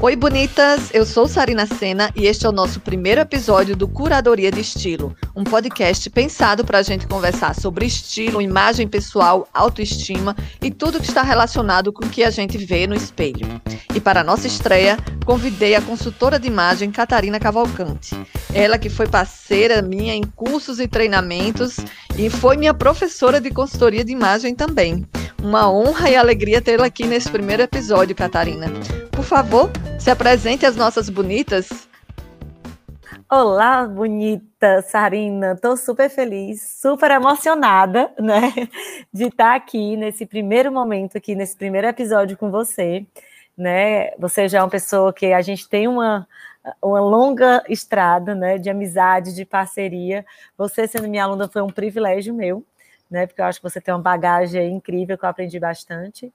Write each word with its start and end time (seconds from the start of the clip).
Oi, 0.00 0.14
bonitas! 0.14 0.94
Eu 0.94 1.04
sou 1.04 1.26
Sarina 1.26 1.66
Sena 1.66 2.12
e 2.14 2.26
este 2.26 2.46
é 2.46 2.48
o 2.48 2.52
nosso 2.52 2.78
primeiro 2.78 3.20
episódio 3.20 3.74
do 3.74 3.88
Curadoria 3.88 4.48
de 4.48 4.60
Estilo, 4.60 5.12
um 5.34 5.42
podcast 5.42 6.08
pensado 6.10 6.64
para 6.64 6.78
a 6.78 6.82
gente 6.82 7.08
conversar 7.08 7.52
sobre 7.52 7.84
estilo, 7.84 8.40
imagem 8.40 8.86
pessoal, 8.86 9.48
autoestima 9.52 10.36
e 10.62 10.70
tudo 10.70 11.00
que 11.00 11.08
está 11.08 11.22
relacionado 11.22 11.92
com 11.92 12.04
o 12.04 12.08
que 12.08 12.22
a 12.22 12.30
gente 12.30 12.56
vê 12.56 12.86
no 12.86 12.94
espelho. 12.94 13.60
E 13.92 14.00
para 14.00 14.20
a 14.20 14.24
nossa 14.24 14.46
estreia, 14.46 14.96
convidei 15.26 15.74
a 15.74 15.82
consultora 15.82 16.38
de 16.38 16.46
imagem 16.46 16.92
Catarina 16.92 17.40
Cavalcante. 17.40 18.16
Ela 18.54 18.78
que 18.78 18.88
foi 18.88 19.08
parceira 19.08 19.82
minha 19.82 20.14
em 20.14 20.22
cursos 20.22 20.78
e 20.78 20.86
treinamentos 20.86 21.76
e 22.16 22.30
foi 22.30 22.56
minha 22.56 22.72
professora 22.72 23.40
de 23.40 23.50
consultoria 23.50 24.04
de 24.04 24.12
imagem 24.12 24.54
também. 24.54 25.04
Uma 25.42 25.70
honra 25.70 26.10
e 26.10 26.16
alegria 26.16 26.60
tê-la 26.60 26.86
aqui 26.86 27.06
nesse 27.06 27.30
primeiro 27.30 27.62
episódio, 27.62 28.14
Catarina. 28.14 28.66
Por 29.12 29.24
favor, 29.24 29.70
se 29.98 30.10
apresente 30.10 30.66
às 30.66 30.74
nossas 30.74 31.08
bonitas. 31.08 31.88
Olá, 33.30 33.86
bonita 33.86 34.82
Sarina. 34.82 35.52
Estou 35.52 35.76
super 35.76 36.10
feliz, 36.10 36.80
super 36.80 37.10
emocionada, 37.12 38.12
né, 38.18 38.52
de 39.12 39.26
estar 39.26 39.54
aqui 39.54 39.96
nesse 39.96 40.26
primeiro 40.26 40.72
momento 40.72 41.16
aqui 41.16 41.34
nesse 41.36 41.56
primeiro 41.56 41.86
episódio 41.86 42.36
com 42.36 42.50
você, 42.50 43.06
né? 43.56 44.10
Você 44.18 44.48
já 44.48 44.58
é 44.58 44.62
uma 44.62 44.70
pessoa 44.70 45.12
que 45.12 45.32
a 45.32 45.40
gente 45.40 45.68
tem 45.68 45.86
uma 45.86 46.26
uma 46.82 47.00
longa 47.00 47.62
estrada, 47.68 48.34
né, 48.34 48.58
de 48.58 48.68
amizade, 48.68 49.34
de 49.34 49.44
parceria. 49.44 50.26
Você 50.56 50.86
sendo 50.86 51.08
minha 51.08 51.24
aluna 51.24 51.48
foi 51.48 51.62
um 51.62 51.70
privilégio 51.70 52.34
meu, 52.34 52.64
né? 53.10 53.26
Porque 53.26 53.40
eu 53.40 53.46
acho 53.46 53.60
que 53.60 53.68
você 53.68 53.80
tem 53.80 53.92
uma 53.92 54.00
bagagem 54.00 54.74
incrível 54.74 55.16
que 55.16 55.24
eu 55.24 55.28
aprendi 55.28 55.58
bastante. 55.58 56.32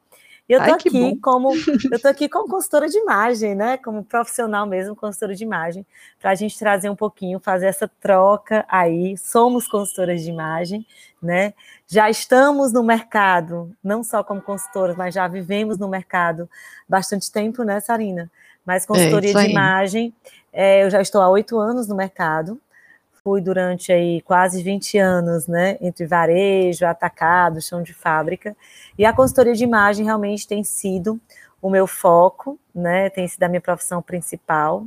E 0.47 0.53
eu 0.53 0.59
tô 0.59 0.65
Ai, 0.65 0.71
aqui 0.71 1.17
como 1.19 1.51
eu 1.91 2.01
tô 2.01 2.07
aqui 2.07 2.27
como 2.27 2.49
consultora 2.49 2.89
de 2.89 2.97
imagem, 2.97 3.55
né? 3.55 3.77
Como 3.77 4.03
profissional 4.03 4.65
mesmo, 4.65 4.95
consultora 4.95 5.33
de 5.33 5.43
imagem, 5.43 5.85
para 6.19 6.31
a 6.31 6.35
gente 6.35 6.59
trazer 6.59 6.89
um 6.89 6.95
pouquinho, 6.95 7.39
fazer 7.39 7.67
essa 7.67 7.89
troca 8.01 8.65
aí. 8.67 9.17
Somos 9.17 9.67
consultoras 9.67 10.21
de 10.21 10.29
imagem, 10.29 10.85
né? 11.21 11.53
Já 11.87 12.09
estamos 12.09 12.73
no 12.73 12.83
mercado, 12.83 13.73
não 13.83 14.03
só 14.03 14.23
como 14.23 14.41
consultoras, 14.41 14.97
mas 14.97 15.13
já 15.13 15.27
vivemos 15.27 15.77
no 15.77 15.87
mercado 15.87 16.49
bastante 16.89 17.31
tempo, 17.31 17.63
né, 17.63 17.79
Sarina? 17.79 18.29
Mas 18.65 18.85
consultoria 18.85 19.31
é 19.31 19.33
de 19.33 19.49
imagem, 19.49 20.13
é, 20.51 20.83
eu 20.83 20.89
já 20.89 21.01
estou 21.01 21.21
há 21.21 21.29
oito 21.29 21.57
anos 21.57 21.87
no 21.87 21.95
mercado 21.95 22.59
fui 23.23 23.39
durante 23.39 23.91
aí 23.91 24.21
quase 24.21 24.61
20 24.61 24.97
anos, 24.97 25.47
né, 25.47 25.77
entre 25.79 26.05
varejo, 26.05 26.85
atacado, 26.85 27.61
chão 27.61 27.81
de 27.81 27.93
fábrica, 27.93 28.55
e 28.97 29.05
a 29.05 29.13
consultoria 29.13 29.53
de 29.53 29.63
imagem 29.63 30.05
realmente 30.05 30.45
tem 30.45 30.61
sido 30.63 31.19
o 31.61 31.69
meu 31.69 31.87
foco, 31.87 32.59
né, 32.75 33.09
tem 33.09 33.25
sido 33.25 33.43
a 33.43 33.47
minha 33.47 33.61
profissão 33.61 34.01
principal, 34.01 34.85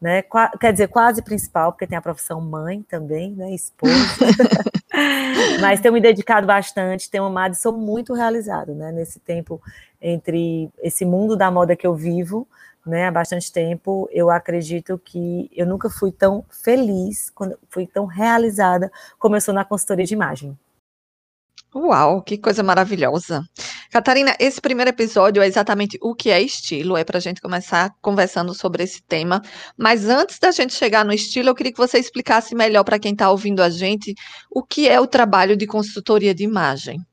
né, 0.00 0.24
quer 0.58 0.72
dizer, 0.72 0.88
quase 0.88 1.20
principal, 1.20 1.72
porque 1.72 1.86
tem 1.86 1.98
a 1.98 2.02
profissão 2.02 2.40
mãe 2.40 2.82
também, 2.88 3.32
né, 3.32 3.52
esposa, 3.52 3.92
mas 5.60 5.80
tenho 5.80 5.92
me 5.92 6.00
dedicado 6.00 6.46
bastante, 6.46 7.10
tenho 7.10 7.24
amado 7.24 7.52
e 7.52 7.58
sou 7.58 7.72
muito 7.76 8.14
realizado, 8.14 8.74
né, 8.74 8.90
nesse 8.92 9.20
tempo 9.20 9.60
entre 10.00 10.70
esse 10.82 11.04
mundo 11.04 11.36
da 11.36 11.50
moda 11.50 11.76
que 11.76 11.86
eu 11.86 11.94
vivo, 11.94 12.48
né, 12.86 13.06
há 13.06 13.10
bastante 13.10 13.50
tempo, 13.52 14.08
eu 14.12 14.30
acredito 14.30 15.00
que 15.02 15.50
eu 15.54 15.66
nunca 15.66 15.88
fui 15.88 16.12
tão 16.12 16.44
feliz, 16.50 17.30
quando 17.30 17.58
fui 17.70 17.86
tão 17.86 18.06
realizada 18.06 18.90
como 19.18 19.36
eu 19.36 19.40
sou 19.40 19.54
na 19.54 19.64
consultoria 19.64 20.04
de 20.04 20.14
imagem. 20.14 20.58
Uau, 21.74 22.22
que 22.22 22.38
coisa 22.38 22.62
maravilhosa. 22.62 23.42
Catarina, 23.90 24.36
esse 24.38 24.60
primeiro 24.60 24.90
episódio 24.90 25.42
é 25.42 25.46
exatamente 25.46 25.98
o 26.00 26.14
que 26.14 26.30
é 26.30 26.40
estilo, 26.40 26.96
é 26.96 27.02
para 27.02 27.18
a 27.18 27.20
gente 27.20 27.40
começar 27.40 27.92
conversando 28.00 28.54
sobre 28.54 28.84
esse 28.84 29.02
tema. 29.02 29.42
Mas 29.76 30.08
antes 30.08 30.38
da 30.38 30.52
gente 30.52 30.72
chegar 30.72 31.04
no 31.04 31.12
estilo, 31.12 31.48
eu 31.48 31.54
queria 31.54 31.72
que 31.72 31.78
você 31.78 31.98
explicasse 31.98 32.54
melhor 32.54 32.84
para 32.84 32.98
quem 32.98 33.12
está 33.12 33.28
ouvindo 33.28 33.60
a 33.60 33.70
gente 33.70 34.14
o 34.50 34.62
que 34.62 34.88
é 34.88 35.00
o 35.00 35.06
trabalho 35.06 35.56
de 35.56 35.66
consultoria 35.66 36.32
de 36.32 36.44
imagem. 36.44 37.04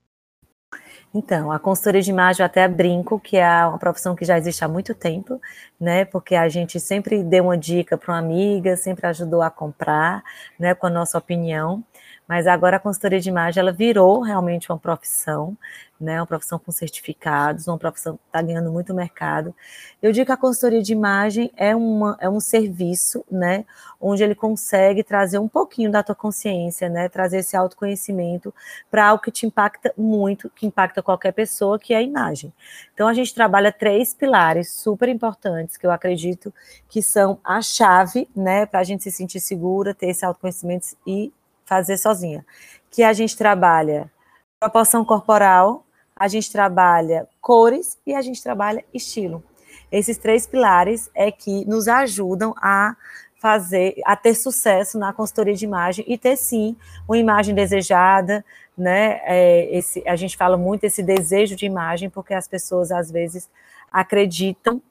Então, 1.14 1.52
a 1.52 1.60
consultoria 1.60 2.02
de 2.02 2.10
imagem 2.10 2.42
eu 2.42 2.46
até 2.46 2.66
brinco 2.70 3.20
que 3.20 3.36
é 3.36 3.66
uma 3.66 3.78
profissão 3.78 4.16
que 4.16 4.24
já 4.24 4.38
existe 4.38 4.64
há 4.64 4.68
muito 4.68 4.96
tempo, 4.96 5.42
né? 5.80 6.06
Porque 6.06 6.36
a 6.36 6.48
gente 6.48 6.80
sempre 6.80 7.22
deu 7.22 7.46
uma 7.46 7.58
dica 7.58 7.98
para 7.98 8.14
uma 8.14 8.20
amiga, 8.20 8.78
sempre 8.78 9.06
ajudou 9.08 9.42
a 9.42 9.50
comprar, 9.50 10.24
né? 10.58 10.74
Com 10.74 10.88
a 10.88 10.90
nossa 10.90 11.18
opinião. 11.18 11.84
Mas 12.32 12.48
agora 12.48 12.78
a 12.78 12.80
consultoria 12.80 13.20
de 13.20 13.28
imagem 13.28 13.60
ela 13.60 13.74
virou 13.74 14.22
realmente 14.22 14.72
uma 14.72 14.80
profissão, 14.80 15.58
né, 16.00 16.18
uma 16.18 16.26
profissão 16.26 16.58
com 16.58 16.72
certificados, 16.72 17.68
uma 17.68 17.78
profissão 17.78 18.16
que 18.16 18.24
está 18.26 18.42
ganhando 18.42 18.72
muito 18.72 18.94
mercado. 18.94 19.54
Eu 20.02 20.14
digo 20.14 20.28
que 20.28 20.32
a 20.32 20.38
consultoria 20.38 20.82
de 20.82 20.94
imagem 20.94 21.52
é, 21.58 21.76
uma, 21.76 22.16
é 22.22 22.30
um 22.30 22.40
serviço, 22.40 23.26
né, 23.30 23.66
onde 24.00 24.24
ele 24.24 24.34
consegue 24.34 25.04
trazer 25.04 25.40
um 25.40 25.48
pouquinho 25.50 25.92
da 25.92 26.02
tua 26.02 26.16
consciência, 26.16 26.88
né, 26.88 27.10
trazer 27.10 27.40
esse 27.40 27.58
autoconhecimento 27.58 28.54
para 28.90 29.08
algo 29.08 29.22
que 29.22 29.30
te 29.30 29.46
impacta 29.46 29.94
muito, 29.98 30.50
que 30.52 30.66
impacta 30.66 31.04
qualquer 31.04 31.34
pessoa, 31.34 31.78
que 31.78 31.94
é 31.94 31.98
a 31.98 32.02
imagem. 32.02 32.54
Então 32.94 33.10
a 33.10 33.14
gente 33.14 33.36
trabalha 33.36 33.74
três 33.74 34.14
pilares 34.14 34.72
super 34.72 35.10
importantes 35.10 35.76
que 35.76 35.86
eu 35.86 35.92
acredito 35.92 36.54
que 36.88 37.02
são 37.02 37.40
a 37.44 37.62
chave, 37.62 38.30
né, 38.34 38.66
para 38.66 38.80
a 38.80 38.84
gente 38.86 39.04
se 39.04 39.12
sentir 39.12 39.42
segura, 39.42 39.94
ter 39.94 40.08
esse 40.08 40.24
autoconhecimento 40.24 40.96
e 41.06 41.34
fazer 41.72 41.96
sozinha. 41.96 42.46
Que 42.90 43.02
a 43.02 43.14
gente 43.14 43.38
trabalha 43.38 44.12
proporção 44.60 45.06
corporal, 45.06 45.86
a 46.14 46.28
gente 46.28 46.52
trabalha 46.52 47.26
cores 47.40 47.98
e 48.06 48.14
a 48.14 48.22
gente 48.22 48.44
trabalha 48.44 48.84
estilo. 48.94 49.42
Esses 49.90 50.18
três 50.18 50.46
pilares 50.46 51.10
é 51.16 51.32
que 51.32 51.66
nos 51.66 51.88
ajudam 51.88 52.54
a 52.58 52.98
fazer, 53.40 53.96
a 54.06 54.18
ter 54.18 54.36
sucesso 54.36 55.00
na 55.00 55.14
consultoria 55.14 55.56
de 55.56 55.64
imagem 55.64 56.04
e 56.08 56.18
ter 56.18 56.36
sim 56.36 56.76
uma 57.08 57.18
imagem 57.18 57.56
desejada, 57.56 58.44
né? 58.78 59.22
É, 59.24 59.78
esse, 59.78 60.04
a 60.06 60.18
gente 60.18 60.36
fala 60.36 60.58
muito 60.58 60.84
esse 60.84 61.02
desejo 61.02 61.56
de 61.56 61.66
imagem 61.66 62.10
porque 62.10 62.34
as 62.34 62.50
pessoas 62.50 62.92
às 62.92 63.10
vezes 63.10 63.50
acreditam 63.90 64.82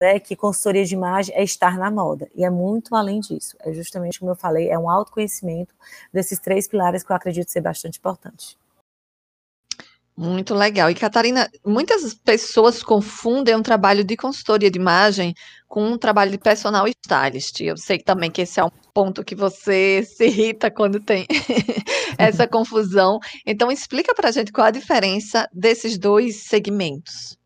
né, 0.00 0.18
que 0.20 0.36
consultoria 0.36 0.84
de 0.84 0.94
imagem 0.94 1.34
é 1.34 1.42
estar 1.42 1.76
na 1.76 1.90
moda, 1.90 2.28
e 2.34 2.44
é 2.44 2.50
muito 2.50 2.94
além 2.94 3.20
disso. 3.20 3.56
É 3.60 3.72
justamente 3.72 4.18
como 4.18 4.30
eu 4.30 4.36
falei, 4.36 4.68
é 4.70 4.78
um 4.78 4.88
autoconhecimento 4.88 5.74
desses 6.12 6.38
três 6.38 6.68
pilares 6.68 7.02
que 7.02 7.10
eu 7.10 7.16
acredito 7.16 7.50
ser 7.50 7.60
bastante 7.60 7.98
importante. 7.98 8.56
Muito 10.16 10.52
legal. 10.52 10.90
E, 10.90 10.96
Catarina, 10.96 11.48
muitas 11.64 12.12
pessoas 12.12 12.82
confundem 12.82 13.54
um 13.54 13.62
trabalho 13.62 14.02
de 14.02 14.16
consultoria 14.16 14.68
de 14.68 14.76
imagem 14.76 15.32
com 15.68 15.84
um 15.84 15.96
trabalho 15.96 16.32
de 16.32 16.38
personal 16.38 16.88
stylist. 16.88 17.60
Eu 17.60 17.76
sei 17.76 18.00
também 18.00 18.28
que 18.28 18.42
esse 18.42 18.58
é 18.58 18.64
um 18.64 18.70
ponto 18.92 19.22
que 19.22 19.36
você 19.36 20.02
se 20.16 20.26
irrita 20.26 20.72
quando 20.72 20.98
tem 20.98 21.24
essa 22.18 22.46
confusão. 22.50 23.20
Então, 23.46 23.70
explica 23.70 24.12
para 24.12 24.30
a 24.30 24.32
gente 24.32 24.50
qual 24.50 24.66
a 24.66 24.72
diferença 24.72 25.48
desses 25.52 25.96
dois 25.96 26.48
segmentos 26.48 27.37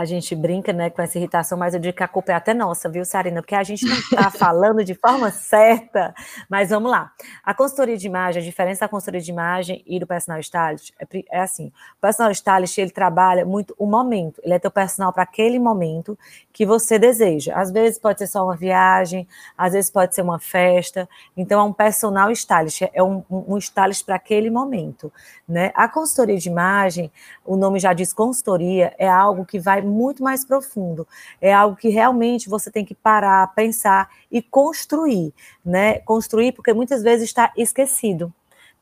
a 0.00 0.04
gente 0.04 0.34
brinca 0.34 0.72
né, 0.72 0.88
com 0.88 1.02
essa 1.02 1.18
irritação, 1.18 1.58
mas 1.58 1.74
eu 1.74 1.80
digo 1.80 1.96
que 1.96 2.02
a 2.02 2.08
culpa 2.08 2.32
é 2.32 2.34
até 2.34 2.54
nossa, 2.54 2.88
viu, 2.88 3.04
Sarina? 3.04 3.42
Porque 3.42 3.54
a 3.54 3.62
gente 3.62 3.84
não 3.84 3.96
está 3.96 4.30
falando 4.32 4.82
de 4.82 4.94
forma 4.94 5.30
certa. 5.30 6.14
Mas 6.48 6.70
vamos 6.70 6.90
lá. 6.90 7.12
A 7.44 7.52
consultoria 7.52 7.96
de 7.96 8.06
imagem, 8.06 8.42
a 8.42 8.44
diferença 8.44 8.80
da 8.80 8.88
consultoria 8.88 9.20
de 9.20 9.30
imagem 9.30 9.82
e 9.86 10.00
do 10.00 10.06
personal 10.06 10.40
stylist 10.40 10.92
é, 10.98 11.24
é 11.30 11.40
assim: 11.40 11.68
o 11.96 12.00
personal 12.00 12.32
stylist 12.32 12.78
ele 12.78 12.90
trabalha 12.90 13.44
muito 13.44 13.74
o 13.78 13.86
momento, 13.86 14.40
ele 14.42 14.54
é 14.54 14.58
teu 14.58 14.70
personal 14.70 15.12
para 15.12 15.22
aquele 15.22 15.58
momento 15.58 16.18
que 16.52 16.64
você 16.64 16.98
deseja. 16.98 17.54
Às 17.54 17.70
vezes 17.70 17.98
pode 17.98 18.18
ser 18.18 18.26
só 18.26 18.44
uma 18.44 18.56
viagem, 18.56 19.28
às 19.56 19.72
vezes 19.72 19.90
pode 19.90 20.14
ser 20.14 20.22
uma 20.22 20.38
festa. 20.38 21.08
Então 21.36 21.60
é 21.60 21.62
um 21.62 21.72
personal 21.72 22.30
stylist, 22.32 22.82
é 22.92 23.02
um, 23.02 23.22
um 23.30 23.58
stylist 23.58 24.04
para 24.04 24.16
aquele 24.16 24.50
momento. 24.50 25.12
Né? 25.48 25.72
A 25.74 25.88
consultoria 25.88 26.38
de 26.38 26.48
imagem, 26.48 27.10
o 27.44 27.56
nome 27.56 27.78
já 27.78 27.92
diz 27.92 28.12
consultoria, 28.12 28.94
é 28.98 29.08
algo 29.08 29.44
que 29.44 29.58
vai 29.58 29.82
muito 29.90 30.22
mais 30.22 30.44
profundo. 30.44 31.06
É 31.40 31.52
algo 31.52 31.76
que 31.76 31.88
realmente 31.88 32.48
você 32.48 32.70
tem 32.70 32.84
que 32.84 32.94
parar, 32.94 33.54
pensar 33.54 34.08
e 34.30 34.40
construir, 34.40 35.34
né? 35.64 35.98
Construir 36.00 36.52
porque 36.52 36.72
muitas 36.72 37.02
vezes 37.02 37.26
está 37.26 37.52
esquecido. 37.56 38.32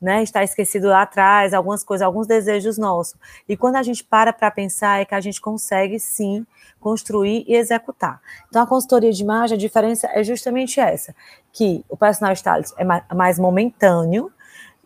Né, 0.01 0.23
está 0.23 0.45
esquecido 0.45 0.87
lá 0.87 1.03
atrás, 1.03 1.53
algumas 1.53 1.83
coisas, 1.83 2.07
alguns 2.07 2.29
desejos 2.29 2.79
nossos. 2.79 3.17
E 3.49 3.57
quando 3.57 3.75
a 3.75 3.83
gente 3.83 4.05
para 4.05 4.33
para 4.33 4.49
pensar, 4.49 5.01
é 5.01 5.05
que 5.05 5.13
a 5.13 5.21
gente 5.21 5.41
consegue 5.41 5.99
sim 5.99 6.47
construir 6.79 7.45
e 7.49 7.57
executar. 7.57 8.21
Então, 8.49 8.63
a 8.63 8.67
consultoria 8.69 9.11
de 9.11 9.21
imagem, 9.21 9.57
a 9.57 9.59
diferença 9.59 10.09
é 10.13 10.23
justamente 10.23 10.79
essa: 10.79 11.13
que 11.53 11.85
o 11.89 11.97
personal 11.97 12.33
stylist 12.33 12.75
é 12.79 12.85
mais 13.13 13.41
momentâneo, 13.41 14.31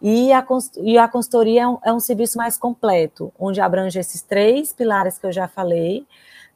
e 0.03 0.33
a, 0.33 0.45
e 0.79 0.99
a 0.99 1.07
consultoria 1.07 1.63
é 1.63 1.69
um, 1.69 1.79
é 1.85 1.93
um 1.93 2.01
serviço 2.01 2.37
mais 2.37 2.59
completo, 2.59 3.33
onde 3.39 3.61
abrange 3.61 4.01
esses 4.01 4.21
três 4.21 4.73
pilares 4.73 5.17
que 5.17 5.27
eu 5.27 5.33
já 5.33 5.47
falei, 5.47 6.05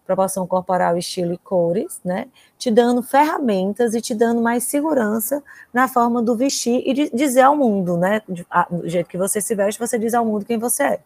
proporção 0.05 0.47
corporal, 0.49 0.99
estilo 0.99 1.33
e 1.33 1.39
cores, 1.39 2.01
né? 2.05 2.27
Te 2.59 2.73
dando 2.73 3.03
ferramentas 3.03 3.95
e 3.95 4.01
te 4.01 4.15
dando 4.15 4.41
mais 4.41 4.65
segurança 4.65 5.43
na 5.73 5.87
forma 5.87 6.21
do 6.21 6.37
vestir 6.37 6.83
e 6.85 6.93
de 6.93 7.11
dizer 7.11 7.43
ao 7.43 7.57
mundo, 7.57 7.97
né? 7.97 8.21
Do 8.27 8.89
jeito 8.89 9.09
que 9.09 9.17
você 9.17 9.41
se 9.41 9.55
veste, 9.55 9.79
você 9.79 9.97
diz 9.97 10.13
ao 10.13 10.25
mundo 10.25 10.45
quem 10.45 10.59
você 10.59 10.83
é. 10.83 11.01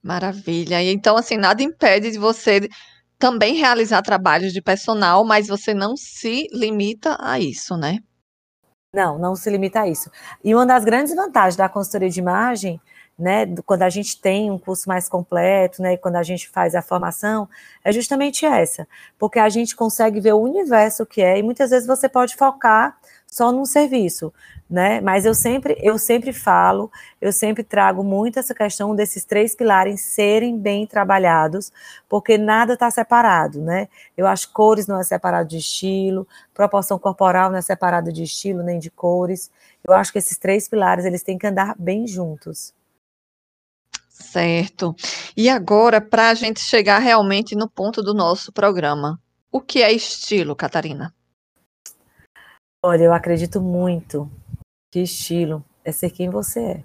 Maravilha. 0.00 0.80
E 0.80 0.92
então, 0.92 1.16
assim, 1.16 1.36
nada 1.36 1.62
impede 1.62 2.12
de 2.12 2.18
você 2.18 2.68
também 3.18 3.54
realizar 3.54 4.02
trabalhos 4.02 4.52
de 4.52 4.62
personal, 4.62 5.24
mas 5.24 5.48
você 5.48 5.74
não 5.74 5.96
se 5.96 6.46
limita 6.52 7.16
a 7.20 7.40
isso, 7.40 7.76
né? 7.76 7.98
Não, 8.94 9.18
não 9.18 9.34
se 9.34 9.50
limita 9.50 9.80
a 9.80 9.88
isso. 9.88 10.08
E 10.42 10.54
uma 10.54 10.64
das 10.64 10.84
grandes 10.84 11.14
vantagens 11.14 11.56
da 11.56 11.68
consultoria 11.68 12.08
de 12.08 12.20
imagem, 12.20 12.80
né, 13.18 13.44
quando 13.66 13.82
a 13.82 13.90
gente 13.90 14.20
tem 14.20 14.50
um 14.52 14.58
curso 14.58 14.88
mais 14.88 15.08
completo, 15.08 15.82
né, 15.82 15.96
quando 15.96 16.14
a 16.14 16.22
gente 16.22 16.48
faz 16.48 16.76
a 16.76 16.82
formação, 16.82 17.48
é 17.84 17.90
justamente 17.92 18.46
essa, 18.46 18.86
porque 19.18 19.40
a 19.40 19.48
gente 19.48 19.74
consegue 19.74 20.20
ver 20.20 20.32
o 20.32 20.40
universo 20.40 21.04
que 21.04 21.20
é, 21.20 21.38
e 21.38 21.42
muitas 21.42 21.70
vezes 21.70 21.86
você 21.88 22.08
pode 22.08 22.36
focar 22.36 22.96
só 23.34 23.50
num 23.50 23.64
serviço, 23.64 24.32
né? 24.70 25.00
Mas 25.00 25.26
eu 25.26 25.34
sempre, 25.34 25.76
eu 25.80 25.98
sempre 25.98 26.32
falo, 26.32 26.88
eu 27.20 27.32
sempre 27.32 27.64
trago 27.64 28.04
muito 28.04 28.38
essa 28.38 28.54
questão 28.54 28.94
desses 28.94 29.24
três 29.24 29.56
pilares 29.56 30.02
serem 30.02 30.56
bem 30.56 30.86
trabalhados, 30.86 31.72
porque 32.08 32.38
nada 32.38 32.74
está 32.74 32.88
separado, 32.92 33.60
né? 33.60 33.88
Eu 34.16 34.28
acho 34.28 34.46
que 34.46 34.54
cores 34.54 34.86
não 34.86 35.00
é 35.00 35.02
separado 35.02 35.48
de 35.48 35.58
estilo, 35.58 36.28
proporção 36.54 36.96
corporal 36.96 37.50
não 37.50 37.58
é 37.58 37.62
separado 37.62 38.12
de 38.12 38.22
estilo 38.22 38.62
nem 38.62 38.78
de 38.78 38.88
cores. 38.88 39.50
Eu 39.82 39.92
acho 39.94 40.12
que 40.12 40.18
esses 40.18 40.38
três 40.38 40.68
pilares 40.68 41.04
eles 41.04 41.24
têm 41.24 41.36
que 41.36 41.48
andar 41.48 41.74
bem 41.76 42.06
juntos. 42.06 42.72
Certo. 44.08 44.94
E 45.36 45.48
agora, 45.48 46.00
para 46.00 46.28
a 46.30 46.34
gente 46.34 46.60
chegar 46.60 47.00
realmente 47.00 47.56
no 47.56 47.68
ponto 47.68 48.00
do 48.00 48.14
nosso 48.14 48.52
programa, 48.52 49.20
o 49.50 49.60
que 49.60 49.82
é 49.82 49.90
estilo, 49.90 50.54
Catarina? 50.54 51.12
Olha, 52.86 53.04
eu 53.04 53.14
acredito 53.14 53.62
muito 53.62 54.30
que 54.92 55.00
estilo 55.00 55.64
é 55.82 55.90
ser 55.90 56.10
quem 56.10 56.28
você 56.28 56.60
é. 56.60 56.84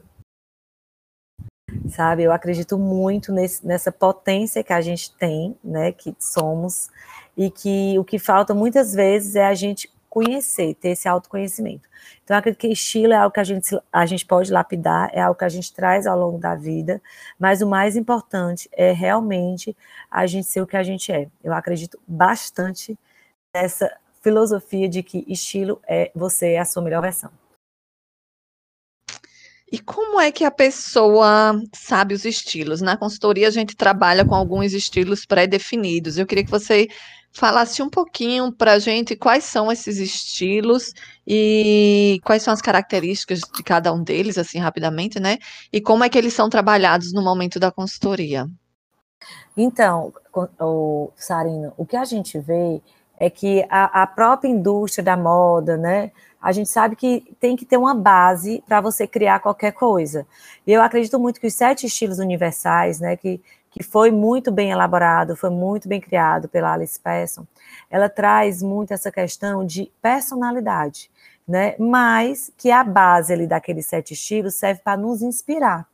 Sabe, 1.90 2.24
eu 2.24 2.32
acredito 2.32 2.78
muito 2.78 3.34
nesse, 3.34 3.68
nessa 3.68 3.92
potência 3.92 4.64
que 4.64 4.72
a 4.72 4.80
gente 4.80 5.14
tem, 5.18 5.58
né, 5.62 5.92
que 5.92 6.16
somos, 6.18 6.90
e 7.36 7.52
que 7.52 8.00
o 8.00 8.06
que 8.06 8.18
falta 8.18 8.54
muitas 8.54 8.94
vezes 8.94 9.36
é 9.36 9.46
a 9.46 9.54
gente 9.54 9.92
conhecer, 10.10 10.74
ter 10.76 10.92
esse 10.92 11.06
autoconhecimento. 11.06 11.84
Então, 12.24 12.34
eu 12.34 12.40
acredito 12.40 12.62
que 12.62 12.68
estilo 12.70 13.12
é 13.12 13.18
algo 13.18 13.34
que 13.34 13.42
a 13.42 13.44
gente, 13.44 13.78
a 13.92 14.06
gente 14.06 14.26
pode 14.26 14.54
lapidar, 14.54 15.10
é 15.12 15.20
algo 15.20 15.38
que 15.38 15.44
a 15.44 15.50
gente 15.50 15.74
traz 15.74 16.08
ao 16.08 16.18
longo 16.18 16.38
da 16.38 16.56
vida, 16.56 17.02
mas 17.38 17.62
o 17.62 17.68
mais 17.68 17.98
importante 17.98 18.70
é 18.72 18.94
realmente 18.94 19.76
a 20.10 20.26
gente 20.26 20.48
ser 20.48 20.62
o 20.62 20.68
que 20.68 20.78
a 20.78 20.84
gente 20.84 21.12
é. 21.12 21.28
Eu 21.44 21.52
acredito 21.52 22.00
bastante 22.08 22.98
nessa 23.54 23.99
filosofia 24.22 24.88
de 24.88 25.04
que 25.04 25.26
estilo 25.28 25.82
é 25.88 26.12
você 26.16 26.54
é 26.54 26.60
a 26.60 26.66
sua 26.66 26.84
melhor 26.84 27.02
versão. 27.02 27.32
E 29.72 29.78
como 29.78 30.20
é 30.20 30.32
que 30.32 30.44
a 30.44 30.50
pessoa 30.50 31.54
sabe 31.76 32.16
os 32.16 32.26
estilos? 32.26 32.82
Na 32.82 32.98
consultoria 32.98 33.48
a 33.48 33.52
gente 33.52 33.76
trabalha 33.76 34.26
com 34.26 34.34
alguns 34.34 34.74
estilos 34.74 35.26
pré-definidos. 35.26 36.18
Eu 36.18 36.26
queria 36.26 36.44
que 36.44 36.50
você 36.50 36.88
falasse 37.32 37.82
um 37.84 37.90
pouquinho 37.90 38.52
para 38.52 38.74
a 38.74 38.80
gente 38.80 39.16
quais 39.16 39.44
são 39.44 39.72
esses 39.72 40.00
estilos 40.00 40.94
e 41.28 42.20
quais 42.26 42.42
são 42.42 42.52
as 42.52 42.62
características 42.62 43.40
de 43.40 43.64
cada 43.64 43.94
um 43.94 44.04
deles, 44.04 44.40
assim, 44.40 44.58
rapidamente, 44.58 45.20
né? 45.20 45.38
E 45.72 45.80
como 45.80 46.04
é 46.04 46.10
que 46.10 46.18
eles 46.18 46.34
são 46.34 46.50
trabalhados 46.50 47.14
no 47.14 47.22
momento 47.22 47.60
da 47.60 47.72
consultoria. 47.72 48.48
Então, 49.56 50.12
o 50.60 51.12
Sarino, 51.16 51.74
o 51.78 51.86
que 51.86 51.96
a 51.96 52.06
gente 52.06 52.40
vê 52.40 52.82
é 53.20 53.30
que 53.30 53.66
a, 53.70 54.04
a 54.04 54.08
própria 54.08 54.50
indústria 54.50 55.04
da 55.04 55.18
moda, 55.18 55.76
né? 55.76 56.12
A 56.42 56.54
gente 56.54 56.70
sabe 56.70 56.96
que 56.96 57.36
tem 57.38 57.56
que 57.56 57.66
ter 57.66 57.76
uma 57.76 57.94
base 57.94 58.64
para 58.66 58.80
você 58.80 59.06
criar 59.06 59.42
qualquer 59.42 59.74
coisa. 59.74 60.26
E 60.66 60.72
eu 60.72 60.82
acredito 60.82 61.20
muito 61.20 61.40
que 61.40 61.48
os 61.48 61.54
sete 61.54 61.86
estilos 61.86 62.18
universais, 62.18 63.02
né, 63.02 63.18
que, 63.18 63.42
que 63.70 63.84
foi 63.84 64.10
muito 64.10 64.50
bem 64.50 64.72
elaborado, 64.72 65.36
foi 65.36 65.50
muito 65.50 65.90
bem 65.90 66.00
criado 66.00 66.48
pela 66.48 66.74
Alice 66.74 66.98
Persson, 66.98 67.46
ela 67.90 68.08
traz 68.08 68.64
muito 68.64 68.94
essa 68.94 69.12
questão 69.12 69.66
de 69.66 69.92
personalidade, 70.02 71.12
né? 71.46 71.76
Mas 71.78 72.52
que 72.58 72.72
a 72.72 72.86
base 72.86 73.34
ali 73.34 73.46
daqueles 73.46 73.86
sete 73.86 74.14
estilos 74.14 74.56
serve 74.56 74.80
para 74.82 74.96
nos 74.96 75.22
inspirar. 75.22 75.86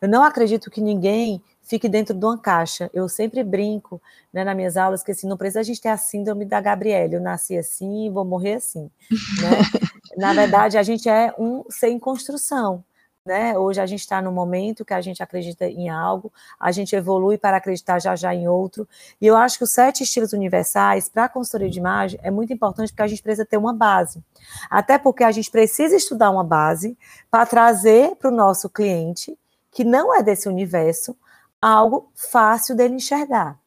Eu 0.00 0.08
não 0.08 0.22
acredito 0.22 0.70
que 0.70 0.80
ninguém 0.80 1.42
fique 1.62 1.88
dentro 1.88 2.14
de 2.14 2.24
uma 2.24 2.38
caixa. 2.38 2.90
Eu 2.94 3.08
sempre 3.08 3.42
brinco 3.42 4.00
né, 4.32 4.44
nas 4.44 4.56
minhas 4.56 4.76
aulas 4.76 5.02
que 5.02 5.10
assim, 5.10 5.26
não 5.26 5.36
precisa 5.36 5.60
a 5.60 5.64
gente 5.64 5.80
ter 5.80 5.88
a 5.88 5.96
síndrome 5.96 6.44
da 6.44 6.60
Gabriela. 6.60 7.14
Eu 7.14 7.20
nasci 7.20 7.58
assim, 7.58 8.10
vou 8.10 8.24
morrer 8.24 8.54
assim. 8.54 8.90
Né? 9.10 9.50
Na 10.16 10.32
verdade, 10.32 10.78
a 10.78 10.82
gente 10.82 11.08
é 11.08 11.34
um 11.38 11.64
ser 11.68 11.88
em 11.88 11.98
construção. 11.98 12.84
Né? 13.26 13.58
Hoje 13.58 13.80
a 13.80 13.86
gente 13.86 14.00
está 14.00 14.22
no 14.22 14.30
momento 14.30 14.84
que 14.84 14.94
a 14.94 15.00
gente 15.00 15.20
acredita 15.20 15.66
em 15.66 15.88
algo, 15.88 16.32
a 16.60 16.70
gente 16.70 16.94
evolui 16.94 17.36
para 17.36 17.56
acreditar 17.56 17.98
já 17.98 18.14
já 18.14 18.32
em 18.32 18.46
outro. 18.46 18.88
E 19.20 19.26
eu 19.26 19.36
acho 19.36 19.58
que 19.58 19.64
os 19.64 19.72
sete 19.72 20.04
estilos 20.04 20.32
universais 20.32 21.08
para 21.08 21.24
a 21.24 21.28
consultoria 21.28 21.68
de 21.68 21.80
imagem 21.80 22.20
é 22.22 22.30
muito 22.30 22.52
importante 22.52 22.92
porque 22.92 23.02
a 23.02 23.08
gente 23.08 23.20
precisa 23.20 23.44
ter 23.44 23.56
uma 23.56 23.72
base. 23.72 24.22
Até 24.70 24.96
porque 24.96 25.24
a 25.24 25.32
gente 25.32 25.50
precisa 25.50 25.96
estudar 25.96 26.30
uma 26.30 26.44
base 26.44 26.96
para 27.28 27.44
trazer 27.44 28.14
para 28.14 28.30
o 28.30 28.34
nosso 28.34 28.70
cliente, 28.70 29.36
que 29.76 29.84
não 29.84 30.14
é 30.14 30.22
desse 30.22 30.48
universo, 30.48 31.14
algo 31.60 32.10
fácil 32.14 32.74
dele 32.74 32.94
enxergar. 32.94 33.60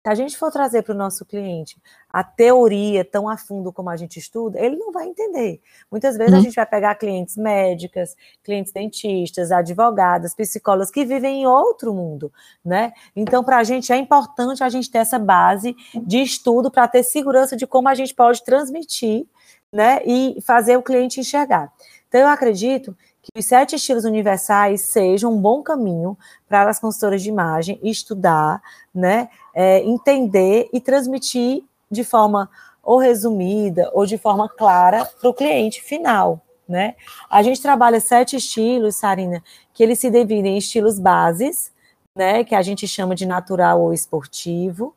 Se 0.00 0.08
a 0.08 0.14
gente 0.14 0.38
for 0.38 0.52
trazer 0.52 0.82
para 0.82 0.94
o 0.94 0.96
nosso 0.96 1.24
cliente 1.24 1.76
a 2.08 2.22
teoria 2.22 3.04
tão 3.04 3.28
a 3.28 3.36
fundo 3.36 3.72
como 3.72 3.90
a 3.90 3.96
gente 3.96 4.16
estuda, 4.16 4.60
ele 4.60 4.76
não 4.76 4.92
vai 4.92 5.08
entender. 5.08 5.60
Muitas 5.90 6.16
vezes 6.16 6.32
uhum. 6.34 6.38
a 6.38 6.42
gente 6.44 6.54
vai 6.54 6.66
pegar 6.66 6.94
clientes 6.94 7.36
médicas, 7.36 8.14
clientes 8.44 8.72
dentistas, 8.72 9.50
advogadas, 9.50 10.36
psicólogas 10.36 10.92
que 10.92 11.04
vivem 11.04 11.42
em 11.42 11.46
outro 11.48 11.92
mundo, 11.92 12.32
né? 12.64 12.92
Então, 13.16 13.42
para 13.42 13.56
a 13.56 13.64
gente 13.64 13.92
é 13.92 13.96
importante 13.96 14.62
a 14.62 14.68
gente 14.68 14.88
ter 14.88 14.98
essa 14.98 15.18
base 15.18 15.74
de 15.96 16.22
estudo 16.22 16.70
para 16.70 16.86
ter 16.86 17.02
segurança 17.02 17.56
de 17.56 17.66
como 17.66 17.88
a 17.88 17.94
gente 17.96 18.14
pode 18.14 18.44
transmitir, 18.44 19.26
né? 19.72 20.00
E 20.06 20.40
fazer 20.42 20.76
o 20.76 20.82
cliente 20.82 21.18
enxergar. 21.18 21.72
Então, 22.06 22.20
eu 22.20 22.28
acredito 22.28 22.96
que 23.32 23.40
os 23.40 23.44
sete 23.44 23.74
estilos 23.74 24.04
universais 24.04 24.82
sejam 24.82 25.32
um 25.32 25.40
bom 25.40 25.62
caminho 25.62 26.16
para 26.48 26.68
as 26.70 26.78
consultoras 26.78 27.22
de 27.22 27.28
imagem 27.28 27.80
estudar, 27.82 28.62
né, 28.94 29.28
é, 29.54 29.80
entender 29.80 30.68
e 30.72 30.80
transmitir 30.80 31.64
de 31.90 32.04
forma 32.04 32.48
ou 32.82 32.98
resumida 32.98 33.90
ou 33.92 34.06
de 34.06 34.16
forma 34.16 34.48
clara 34.48 35.04
para 35.04 35.28
o 35.28 35.34
cliente 35.34 35.82
final. 35.82 36.40
Né? 36.68 36.94
A 37.28 37.42
gente 37.42 37.60
trabalha 37.60 38.00
sete 38.00 38.36
estilos, 38.36 38.96
Sarina, 38.96 39.42
que 39.74 39.82
eles 39.82 39.98
se 39.98 40.10
dividem 40.10 40.54
em 40.54 40.58
estilos 40.58 40.98
bases, 40.98 41.72
né, 42.14 42.44
que 42.44 42.54
a 42.54 42.62
gente 42.62 42.86
chama 42.86 43.14
de 43.14 43.26
natural 43.26 43.80
ou 43.80 43.92
esportivo, 43.92 44.94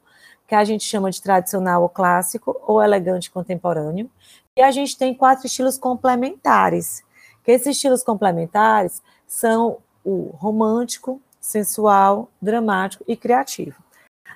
que 0.48 0.56
a 0.56 0.64
gente 0.64 0.84
chama 0.84 1.12
de 1.12 1.22
tradicional 1.22 1.84
ou 1.84 1.90
clássico, 1.90 2.60
ou 2.66 2.82
elegante 2.82 3.30
contemporâneo, 3.30 4.10
e 4.56 4.62
a 4.62 4.72
gente 4.72 4.98
tem 4.98 5.14
quatro 5.14 5.46
estilos 5.46 5.78
complementares, 5.78 7.04
esses 7.52 7.76
estilos 7.76 8.04
complementares 8.04 9.02
são 9.28 9.78
o 10.04 10.32
romântico, 10.36 11.22
sensual, 11.40 12.30
dramático 12.42 13.04
e 13.08 13.16
criativo. 13.16 13.76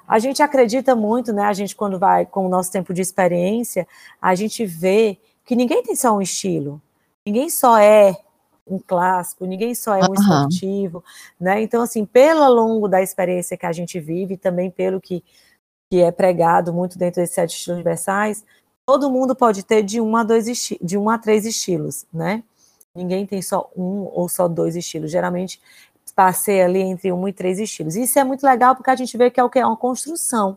A 0.07 0.19
gente 0.19 0.43
acredita 0.43 0.95
muito, 0.95 1.31
né? 1.31 1.43
A 1.43 1.53
gente, 1.53 1.75
quando 1.75 1.97
vai 1.97 2.25
com 2.25 2.45
o 2.45 2.49
nosso 2.49 2.71
tempo 2.71 2.93
de 2.93 3.01
experiência, 3.01 3.87
a 4.21 4.35
gente 4.35 4.65
vê 4.65 5.17
que 5.45 5.55
ninguém 5.55 5.81
tem 5.83 5.95
só 5.95 6.15
um 6.15 6.21
estilo, 6.21 6.81
ninguém 7.25 7.49
só 7.49 7.77
é 7.77 8.15
um 8.67 8.79
clássico, 8.79 9.45
ninguém 9.45 9.75
só 9.75 9.95
é 9.95 10.01
um 10.01 10.07
uhum. 10.07 10.13
esportivo, 10.13 11.03
né? 11.39 11.61
Então, 11.61 11.81
assim, 11.81 12.05
pelo 12.05 12.47
longo 12.49 12.87
da 12.87 13.01
experiência 13.01 13.57
que 13.57 13.65
a 13.65 13.71
gente 13.71 13.99
vive, 13.99 14.37
também 14.37 14.71
pelo 14.71 15.01
que, 15.01 15.23
que 15.91 16.01
é 16.01 16.11
pregado 16.11 16.73
muito 16.73 16.97
dentro 16.97 17.21
desses 17.21 17.35
sete 17.35 17.55
estilos 17.55 17.75
universais, 17.75 18.45
todo 18.85 19.09
mundo 19.09 19.35
pode 19.35 19.63
ter 19.63 19.83
de 19.83 19.99
um 19.99 20.15
a 20.15 20.23
dois 20.23 20.45
de 20.81 20.97
um 20.97 21.09
a 21.09 21.17
três 21.17 21.45
estilos, 21.45 22.05
né? 22.13 22.43
Ninguém 22.95 23.25
tem 23.25 23.41
só 23.41 23.71
um 23.75 24.07
ou 24.13 24.29
só 24.29 24.47
dois 24.47 24.75
estilos. 24.75 25.11
Geralmente 25.11 25.59
passei 26.15 26.61
ali 26.61 26.79
entre 26.79 27.11
um 27.11 27.27
e 27.27 27.33
três 27.33 27.57
estilos. 27.59 27.95
Isso 27.95 28.19
é 28.19 28.23
muito 28.23 28.43
legal 28.45 28.75
porque 28.75 28.91
a 28.91 28.95
gente 28.95 29.17
vê 29.17 29.31
que 29.31 29.39
é 29.39 29.43
o 29.43 29.49
que 29.49 29.57
é 29.57 29.65
uma 29.65 29.75
construção, 29.75 30.55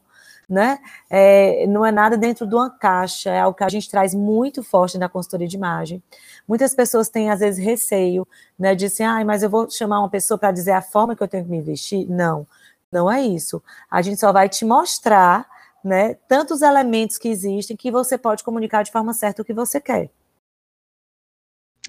né? 0.48 0.78
É, 1.08 1.66
não 1.66 1.84
é 1.84 1.90
nada 1.90 2.14
dentro 2.16 2.46
de 2.46 2.54
uma 2.54 2.68
caixa, 2.70 3.30
é 3.30 3.40
algo 3.40 3.56
que 3.56 3.64
a 3.64 3.68
gente 3.70 3.88
traz 3.90 4.14
muito 4.14 4.62
forte 4.62 4.98
na 4.98 5.08
consultoria 5.08 5.48
de 5.48 5.56
imagem. 5.56 6.02
Muitas 6.46 6.74
pessoas 6.74 7.08
têm 7.08 7.30
às 7.30 7.40
vezes 7.40 7.64
receio, 7.64 8.28
né? 8.58 8.74
Dizem, 8.74 9.06
ah, 9.06 9.24
mas 9.24 9.42
eu 9.42 9.48
vou 9.48 9.70
chamar 9.70 10.00
uma 10.00 10.10
pessoa 10.10 10.36
para 10.36 10.52
dizer 10.52 10.72
a 10.72 10.82
forma 10.82 11.16
que 11.16 11.22
eu 11.22 11.28
tenho 11.28 11.44
que 11.44 11.50
me 11.50 11.62
vestir. 11.62 12.06
Não, 12.06 12.46
não 12.92 13.10
é 13.10 13.22
isso. 13.22 13.62
A 13.90 14.02
gente 14.02 14.20
só 14.20 14.30
vai 14.32 14.48
te 14.48 14.64
mostrar, 14.66 15.46
né? 15.82 16.14
Tantos 16.28 16.60
elementos 16.60 17.16
que 17.16 17.28
existem 17.28 17.76
que 17.76 17.90
você 17.90 18.18
pode 18.18 18.44
comunicar 18.44 18.82
de 18.82 18.92
forma 18.92 19.14
certa 19.14 19.40
o 19.40 19.44
que 19.44 19.54
você 19.54 19.80
quer. 19.80 20.10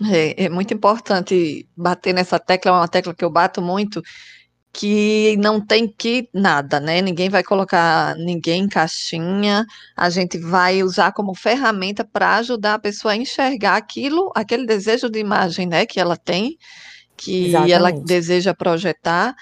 É, 0.06 0.46
é 0.46 0.50
muito 0.50 0.74
importante 0.74 1.68
bater 1.76 2.14
nessa 2.14 2.40
tecla, 2.40 2.72
é 2.72 2.74
uma 2.76 2.88
tecla 2.88 3.16
que 3.16 3.26
eu 3.26 3.32
bato 3.32 3.62
muito, 3.62 4.02
que 4.72 5.36
não 5.38 5.60
tem 5.60 5.88
que 5.88 6.30
nada, 6.32 6.80
né? 6.80 7.02
Ninguém 7.02 7.30
vai 7.30 7.44
colocar 7.44 8.16
ninguém 8.16 8.66
em 8.66 8.70
caixinha, 8.70 9.66
a 9.96 10.10
gente 10.10 10.38
vai 10.38 10.84
usar 10.84 11.14
como 11.14 11.34
ferramenta 11.34 12.06
para 12.06 12.36
ajudar 12.36 12.76
a 12.76 12.80
pessoa 12.80 13.14
a 13.14 13.18
enxergar 13.18 13.76
aquilo, 13.76 14.32
aquele 14.36 14.68
desejo 14.68 15.10
de 15.10 15.20
imagem, 15.20 15.66
né, 15.66 15.86
que 15.86 16.00
ela 16.00 16.16
tem, 16.16 16.58
que 17.18 17.48
Exatamente. 17.48 17.74
ela 17.74 17.92
deseja 17.92 18.54
projetar, 18.54 19.36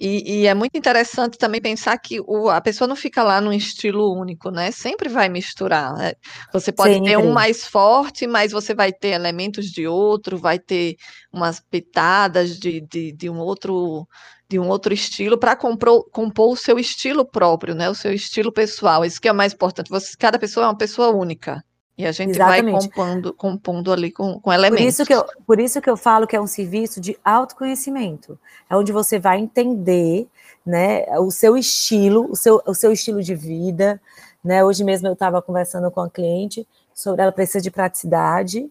E, 0.00 0.42
e, 0.42 0.46
é 0.46 0.54
muito 0.54 0.78
interessante 0.78 1.36
também 1.36 1.60
pensar 1.60 1.98
que 1.98 2.20
o, 2.20 2.48
a 2.48 2.60
pessoa 2.60 2.86
não 2.86 2.94
fica 2.94 3.22
lá 3.24 3.40
num 3.40 3.52
estilo 3.52 4.14
único, 4.16 4.48
né? 4.48 4.70
Sempre 4.70 5.08
vai 5.08 5.28
misturar. 5.28 5.92
Né? 5.94 6.12
Você 6.52 6.70
pode 6.70 6.94
Sempre. 6.94 7.10
ter 7.10 7.16
um 7.18 7.32
mais 7.32 7.66
forte, 7.66 8.24
mas 8.24 8.52
você 8.52 8.74
vai 8.74 8.92
ter 8.92 9.08
elementos 9.08 9.66
de 9.66 9.88
outro, 9.88 10.38
vai 10.38 10.56
ter 10.56 10.94
umas 11.32 11.58
pitadas 11.58 12.56
de, 12.58 12.80
de, 12.80 13.12
de 13.12 13.28
um 13.28 13.38
outro 13.38 14.06
de 14.48 14.58
um 14.58 14.66
outro 14.68 14.94
estilo 14.94 15.36
para 15.36 15.54
compor, 15.54 16.08
compor 16.10 16.52
o 16.52 16.56
seu 16.56 16.78
estilo 16.78 17.22
próprio, 17.22 17.74
né? 17.74 17.90
O 17.90 17.94
seu 17.94 18.12
estilo 18.12 18.50
pessoal. 18.50 19.04
Isso 19.04 19.20
que 19.20 19.28
é 19.28 19.32
o 19.32 19.34
mais 19.34 19.52
importante. 19.52 19.90
Você, 19.90 20.16
cada 20.16 20.38
pessoa 20.38 20.64
é 20.64 20.68
uma 20.68 20.78
pessoa 20.78 21.10
única. 21.10 21.62
E 21.98 22.06
a 22.06 22.12
gente 22.12 22.30
Exatamente. 22.30 22.72
vai 22.72 22.82
compondo, 22.82 23.34
compondo 23.34 23.92
ali 23.92 24.12
com, 24.12 24.38
com 24.38 24.52
elementos. 24.52 24.84
Por 24.84 24.88
isso, 24.88 25.04
que 25.04 25.12
eu, 25.12 25.24
por 25.44 25.58
isso 25.58 25.80
que 25.82 25.90
eu 25.90 25.96
falo 25.96 26.28
que 26.28 26.36
é 26.36 26.40
um 26.40 26.46
serviço 26.46 27.00
de 27.00 27.18
autoconhecimento. 27.24 28.38
É 28.70 28.76
onde 28.76 28.92
você 28.92 29.18
vai 29.18 29.40
entender 29.40 30.28
né, 30.64 31.04
o 31.18 31.30
seu 31.32 31.56
estilo, 31.56 32.30
o 32.30 32.36
seu, 32.36 32.62
o 32.64 32.72
seu 32.72 32.92
estilo 32.92 33.20
de 33.20 33.34
vida. 33.34 34.00
Né? 34.44 34.64
Hoje 34.64 34.84
mesmo 34.84 35.08
eu 35.08 35.14
estava 35.14 35.42
conversando 35.42 35.90
com 35.90 36.00
a 36.00 36.08
cliente 36.08 36.64
sobre 36.94 37.22
ela 37.22 37.32
precisa 37.32 37.60
de 37.60 37.70
praticidade, 37.70 38.68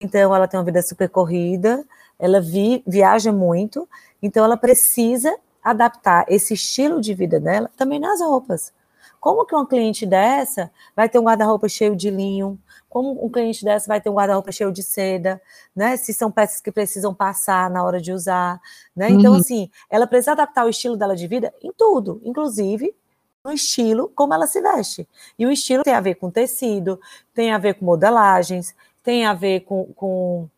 então 0.00 0.34
ela 0.34 0.46
tem 0.46 0.58
uma 0.58 0.64
vida 0.64 0.82
super 0.82 1.08
corrida, 1.08 1.84
ela 2.18 2.40
vi, 2.40 2.82
viaja 2.86 3.32
muito, 3.32 3.88
então 4.22 4.44
ela 4.44 4.56
precisa 4.56 5.34
adaptar 5.62 6.26
esse 6.28 6.54
estilo 6.54 7.00
de 7.00 7.14
vida 7.14 7.40
dela 7.40 7.70
também 7.76 7.98
nas 7.98 8.20
roupas. 8.20 8.72
Como 9.20 9.44
que 9.44 9.54
uma 9.54 9.66
cliente 9.66 10.06
dessa 10.06 10.72
vai 10.96 11.08
ter 11.08 11.18
um 11.18 11.24
guarda-roupa 11.24 11.68
cheio 11.68 11.94
de 11.94 12.10
linho, 12.10 12.58
como 12.88 13.24
um 13.24 13.28
cliente 13.28 13.64
dessa 13.64 13.86
vai 13.86 14.00
ter 14.00 14.08
um 14.08 14.14
guarda-roupa 14.14 14.50
cheio 14.50 14.72
de 14.72 14.82
seda, 14.82 15.40
né? 15.76 15.96
Se 15.96 16.14
são 16.14 16.32
peças 16.32 16.60
que 16.60 16.72
precisam 16.72 17.14
passar 17.14 17.70
na 17.70 17.84
hora 17.84 18.00
de 18.00 18.12
usar, 18.12 18.60
né? 18.96 19.06
Então, 19.06 19.14
uhum. 19.14 19.20
Então, 19.20 19.34
assim, 19.34 19.70
ela 19.90 20.06
precisa 20.06 20.32
adaptar 20.32 20.64
o 20.64 20.70
estilo 20.70 20.96
dela 20.96 21.14
de 21.14 21.26
vida 21.26 21.54
em 21.62 21.70
tudo, 21.72 22.20
inclusive 22.24 22.94
no 23.44 23.52
estilo 23.52 24.10
como 24.14 24.34
ela 24.34 24.46
se 24.46 24.60
veste. 24.60 25.08
E 25.38 25.46
o 25.46 25.50
estilo 25.50 25.82
tem 25.82 25.94
a 25.94 26.00
ver 26.00 26.16
com 26.16 26.30
tecido, 26.30 27.00
tem 27.34 27.52
a 27.52 27.58
ver 27.58 27.74
com 27.74 27.84
modelagens, 27.84 28.74
tem 29.02 29.24
a 29.26 29.34
ver 29.34 29.60
com, 29.60 29.86
com, 29.94 30.48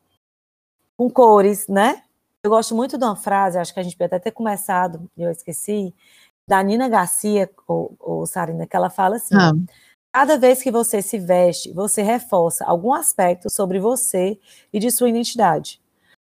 com 0.97 1.11
cores, 1.11 1.69
né? 1.69 2.03
Eu 2.45 2.51
gosto 2.51 2.75
muito 2.75 2.99
de 2.99 3.05
uma 3.05 3.15
frase, 3.15 3.59
acho 3.59 3.73
que 3.73 3.79
a 3.79 3.83
gente 3.83 3.97
pode 3.97 4.07
até 4.07 4.19
ter 4.19 4.33
começado, 4.33 5.09
eu 5.17 5.31
esqueci, 5.31 5.95
da 6.53 6.63
Nina 6.63 6.87
Garcia, 6.87 7.49
ou, 7.67 7.97
ou 7.99 8.27
Sarina, 8.27 8.67
que 8.67 8.77
ela 8.77 8.91
fala 8.91 9.17
assim: 9.17 9.35
ah. 9.35 9.53
Cada 10.13 10.37
vez 10.37 10.63
que 10.63 10.71
você 10.71 11.01
se 11.01 11.19
veste, 11.19 11.73
você 11.73 12.03
reforça 12.03 12.67
algum 12.67 12.93
aspecto 12.93 13.49
sobre 13.49 13.81
você 13.81 14.39
e 14.71 14.79
de 14.79 14.91
sua 14.91 15.09
identidade. 15.09 15.81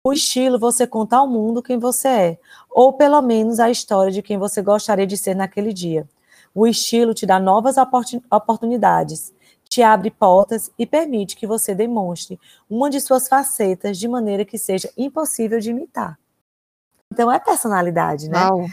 O 0.05 0.13
estilo 0.13 0.59
você 0.59 0.87
conta 0.87 1.17
ao 1.17 1.27
mundo 1.27 1.63
quem 1.63 1.79
você 1.79 2.09
é, 2.09 2.39
ou 2.71 2.93
pelo 2.93 3.23
menos 3.23 3.59
a 3.59 3.71
história 3.71 4.13
de 4.13 4.21
quem 4.21 4.37
você 4.37 4.61
gostaria 4.61 5.07
de 5.07 5.17
ser 5.17 5.35
naquele 5.35 5.73
dia. 5.73 6.07
O 6.55 6.67
estilo 6.67 7.15
te 7.15 7.25
dá 7.25 7.41
novas 7.41 7.77
oportunidades, 8.31 9.33
te 9.67 9.81
abre 9.81 10.11
portas 10.11 10.71
e 10.79 10.85
permite 10.85 11.37
que 11.37 11.47
você 11.47 11.75
demonstre 11.75 12.39
uma 12.69 12.91
de 12.91 13.01
suas 13.01 13.29
facetas 13.29 13.97
de 13.97 14.07
maneira 14.07 14.45
que 14.45 14.59
seja 14.59 14.93
impossível 14.95 15.59
de 15.59 15.71
imitar. 15.71 16.19
Então 17.13 17.31
é 17.31 17.39
personalidade, 17.39 18.29
né? 18.29 18.49
Uhum. 18.49 18.67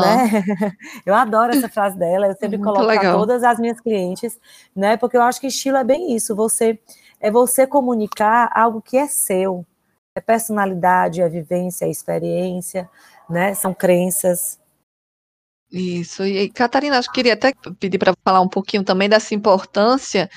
né? 0.00 0.44
Eu 1.04 1.14
adoro 1.14 1.52
essa 1.52 1.68
frase 1.68 1.98
dela, 1.98 2.28
eu 2.28 2.34
sempre 2.34 2.56
Muito 2.56 2.72
coloco 2.72 2.86
para 2.86 3.12
todas 3.12 3.42
as 3.42 3.58
minhas 3.58 3.80
clientes, 3.80 4.38
né? 4.74 4.96
Porque 4.96 5.16
eu 5.16 5.22
acho 5.22 5.40
que 5.40 5.48
estilo 5.48 5.76
é 5.76 5.84
bem 5.84 6.14
isso, 6.14 6.34
você 6.34 6.78
é 7.20 7.30
você 7.30 7.66
comunicar 7.66 8.50
algo 8.54 8.80
que 8.80 8.96
é 8.96 9.06
seu. 9.08 9.66
É 10.14 10.20
personalidade, 10.20 11.20
é 11.20 11.28
vivência, 11.28 11.84
é 11.84 11.90
experiência, 11.90 12.88
né? 13.28 13.52
São 13.54 13.74
crenças. 13.74 14.58
Isso. 15.70 16.24
E 16.24 16.48
Catarina, 16.50 16.98
acho 16.98 17.08
que 17.08 17.14
queria 17.16 17.34
até 17.34 17.52
pedir 17.78 17.98
para 17.98 18.14
falar 18.24 18.40
um 18.40 18.48
pouquinho 18.48 18.84
também 18.84 19.08
dessa 19.08 19.34
importância 19.34 20.30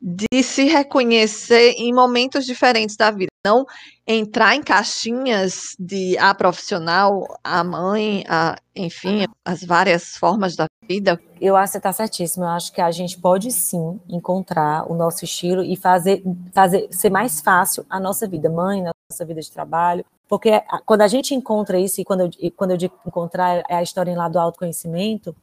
de 0.00 0.42
se 0.42 0.64
reconhecer 0.64 1.72
em 1.76 1.92
momentos 1.92 2.46
diferentes 2.46 2.96
da 2.96 3.10
vida, 3.10 3.30
não 3.44 3.66
entrar 4.06 4.54
em 4.54 4.62
caixinhas 4.62 5.74
de 5.78 6.16
a 6.18 6.32
profissional, 6.34 7.26
a 7.42 7.64
mãe, 7.64 8.24
a, 8.28 8.56
enfim, 8.74 9.26
as 9.44 9.64
várias 9.64 10.16
formas 10.16 10.54
da 10.54 10.66
vida. 10.88 11.20
Eu 11.40 11.56
acho 11.56 11.66
que 11.66 11.72
você 11.72 11.78
está 11.78 11.92
certíssimo. 11.92 12.44
Eu 12.44 12.50
acho 12.50 12.72
que 12.72 12.80
a 12.80 12.90
gente 12.90 13.18
pode 13.18 13.50
sim 13.50 14.00
encontrar 14.08 14.90
o 14.90 14.94
nosso 14.94 15.24
estilo 15.24 15.62
e 15.62 15.76
fazer, 15.76 16.22
fazer 16.54 16.88
ser 16.90 17.10
mais 17.10 17.40
fácil 17.40 17.84
a 17.90 17.98
nossa 17.98 18.26
vida, 18.26 18.48
mãe, 18.48 18.82
nossa 18.82 19.24
vida 19.24 19.40
de 19.40 19.50
trabalho. 19.50 20.04
Porque 20.28 20.62
quando 20.84 21.00
a 21.00 21.08
gente 21.08 21.34
encontra 21.34 21.78
isso, 21.78 22.00
e 22.00 22.04
quando 22.04 22.20
eu, 22.20 22.52
quando 22.54 22.72
eu 22.72 22.76
digo 22.76 22.94
encontrar, 23.06 23.64
é 23.68 23.76
a 23.76 23.82
história 23.82 24.14
lá 24.14 24.28
do 24.28 24.38
autoconhecimento, 24.38 25.34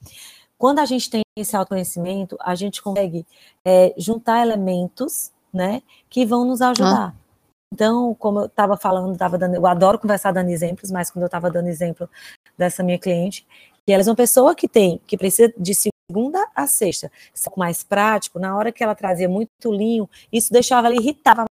quando 0.58 0.80
a 0.80 0.86
gente 0.86 1.10
tem 1.10 1.22
esse 1.38 1.56
autoconhecimento, 1.56 2.38
a 2.40 2.56
gente 2.56 2.82
consegue 2.82 3.26
é, 3.64 3.94
juntar 3.98 4.42
elementos, 4.42 5.32
né, 5.54 5.82
que 6.10 6.26
vão 6.26 6.46
nos 6.46 6.62
ajudar. 6.62 7.14
Ah. 7.14 7.26
Então, 7.74 8.14
como 8.16 8.40
eu 8.40 8.46
estava 8.46 8.78
falando, 8.78 9.18
tava 9.18 9.38
dando, 9.38 9.56
eu 9.56 9.68
adoro 9.68 10.00
conversar 10.00 10.32
dando 10.32 10.50
exemplos, 10.50 10.92
mas 10.92 11.10
quando 11.12 11.24
eu 11.24 11.28
estava 11.28 11.50
dando 11.50 11.68
exemplo 11.68 12.10
dessa 12.58 12.84
minha 12.84 12.98
cliente, 12.98 13.46
que 13.86 13.92
ela 13.92 14.02
é 14.02 14.06
uma 14.06 14.16
pessoa 14.16 14.56
que 14.56 14.68
tem, 14.68 15.00
que 15.06 15.18
precisa 15.18 15.54
de 15.58 15.74
segunda 15.76 16.48
a 16.56 16.68
sexta, 16.68 17.12
mais 17.58 17.84
prático, 17.84 18.40
na 18.40 18.56
hora 18.56 18.72
que 18.72 18.84
ela 18.84 18.96
trazia 18.96 19.28
muito 19.28 19.50
linho, 19.72 20.10
isso 20.32 20.52
deixava 20.54 20.88
ela 20.88 20.96
irritava 20.96 21.46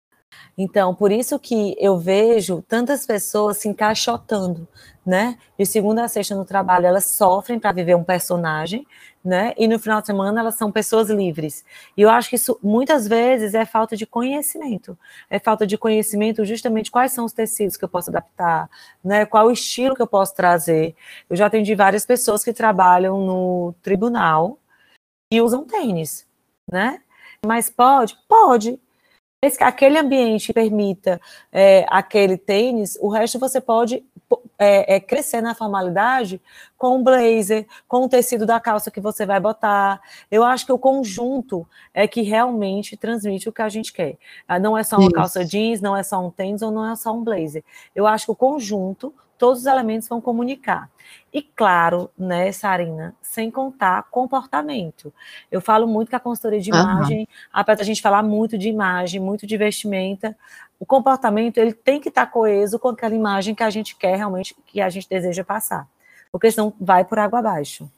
então, 0.56 0.94
por 0.94 1.10
isso 1.10 1.38
que 1.38 1.74
eu 1.78 1.98
vejo 1.98 2.62
tantas 2.68 3.06
pessoas 3.06 3.58
se 3.58 3.68
encaixotando, 3.68 4.68
né? 5.04 5.38
De 5.58 5.64
segunda 5.64 6.04
a 6.04 6.08
sexta 6.08 6.34
no 6.34 6.44
trabalho, 6.44 6.86
elas 6.86 7.06
sofrem 7.06 7.58
para 7.58 7.72
viver 7.72 7.94
um 7.96 8.04
personagem, 8.04 8.86
né? 9.24 9.54
E 9.56 9.66
no 9.66 9.78
final 9.78 10.00
de 10.00 10.06
semana 10.08 10.40
elas 10.40 10.56
são 10.56 10.70
pessoas 10.70 11.08
livres. 11.08 11.64
E 11.96 12.02
eu 12.02 12.10
acho 12.10 12.28
que 12.28 12.36
isso 12.36 12.58
muitas 12.62 13.08
vezes 13.08 13.54
é 13.54 13.64
falta 13.64 13.96
de 13.96 14.06
conhecimento. 14.06 14.96
É 15.30 15.38
falta 15.38 15.66
de 15.66 15.78
conhecimento 15.78 16.44
justamente 16.44 16.90
quais 16.90 17.12
são 17.12 17.24
os 17.24 17.32
tecidos 17.32 17.76
que 17.76 17.84
eu 17.84 17.88
posso 17.88 18.10
adaptar, 18.10 18.68
né? 19.02 19.24
Qual 19.24 19.46
o 19.46 19.52
estilo 19.52 19.96
que 19.96 20.02
eu 20.02 20.06
posso 20.06 20.34
trazer. 20.34 20.94
Eu 21.30 21.36
já 21.36 21.46
atendi 21.46 21.74
várias 21.74 22.04
pessoas 22.04 22.44
que 22.44 22.52
trabalham 22.52 23.18
no 23.24 23.74
tribunal 23.82 24.58
e 25.32 25.40
usam 25.40 25.64
tênis, 25.64 26.26
né? 26.70 27.00
Mas 27.44 27.70
pode? 27.70 28.18
Pode 28.28 28.78
aquele 29.61 29.99
ambiente 29.99 30.52
permita 30.52 31.20
é, 31.50 31.84
aquele 31.88 32.37
tênis, 32.37 32.96
o 33.00 33.08
resto 33.08 33.40
você 33.40 33.61
pode 33.61 34.04
é, 34.56 34.94
é, 34.94 35.00
crescer 35.00 35.40
na 35.40 35.52
formalidade 35.52 36.40
com 36.78 37.00
o 37.00 37.02
blazer, 37.02 37.66
com 37.88 38.04
o 38.04 38.08
tecido 38.08 38.46
da 38.46 38.61
calça 38.61 38.90
que 38.90 39.00
você 39.00 39.26
vai 39.26 39.40
botar. 39.40 40.00
Eu 40.30 40.44
acho 40.44 40.64
que 40.64 40.72
o 40.72 40.78
conjunto 40.78 41.66
é 41.92 42.06
que 42.06 42.22
realmente 42.22 42.96
transmite 42.96 43.49
o 43.49 43.52
que 43.52 43.62
a 43.62 43.68
gente 43.68 43.92
quer. 43.92 44.16
Ah, 44.46 44.61
não 44.61 44.78
é 44.78 44.84
só 44.84 44.96
uma 44.96 45.06
Isso. 45.06 45.14
calça 45.14 45.44
jeans, 45.44 45.80
não 45.80 45.96
é 45.96 46.04
só 46.04 46.25
um 46.25 46.30
tênis 46.30 46.62
ou 46.62 46.70
não 46.70 46.88
é 46.88 46.94
só 46.94 47.12
um 47.12 47.25
blazer. 47.25 47.64
Eu 47.96 48.06
acho 48.06 48.26
que 48.26 48.32
o 48.32 48.37
conjunto 48.37 49.12
todos 49.42 49.62
os 49.62 49.66
elementos 49.66 50.06
vão 50.06 50.20
comunicar. 50.20 50.88
E 51.34 51.42
claro, 51.42 52.08
né, 52.16 52.52
Sarina, 52.52 53.12
sem 53.20 53.50
contar 53.50 54.04
comportamento. 54.04 55.12
Eu 55.50 55.61
falo 55.61 55.84
muito 55.84 56.11
que 56.11 56.14
a 56.14 56.20
consultoria 56.20 56.61
de 56.61 56.70
imagem, 56.70 57.22
uhum. 57.22 57.26
apesar 57.52 57.78
da 57.78 57.84
gente 57.84 58.00
falar 58.00 58.22
muito 58.22 58.56
de 58.56 58.68
imagem, 58.68 59.20
muito 59.20 59.44
de 59.44 59.56
vestimenta, 59.56 60.38
o 60.78 60.87
comportamento 60.87 61.58
ele 61.58 61.72
tem 61.72 61.99
que 61.99 62.08
estar 62.08 62.26
coeso 62.26 62.78
com 62.78 62.90
aquela 62.90 63.16
imagem 63.16 63.52
que 63.52 63.64
a 63.64 63.70
gente 63.70 63.96
quer 63.96 64.14
realmente, 64.14 64.54
que 64.64 64.80
a 64.80 64.88
gente 64.88 65.08
deseja 65.08 65.42
passar. 65.42 65.88
Porque 66.30 66.49
senão 66.49 66.72
vai 66.80 67.04
por 67.04 67.18
água 67.18 67.40
abaixo. 67.40 67.90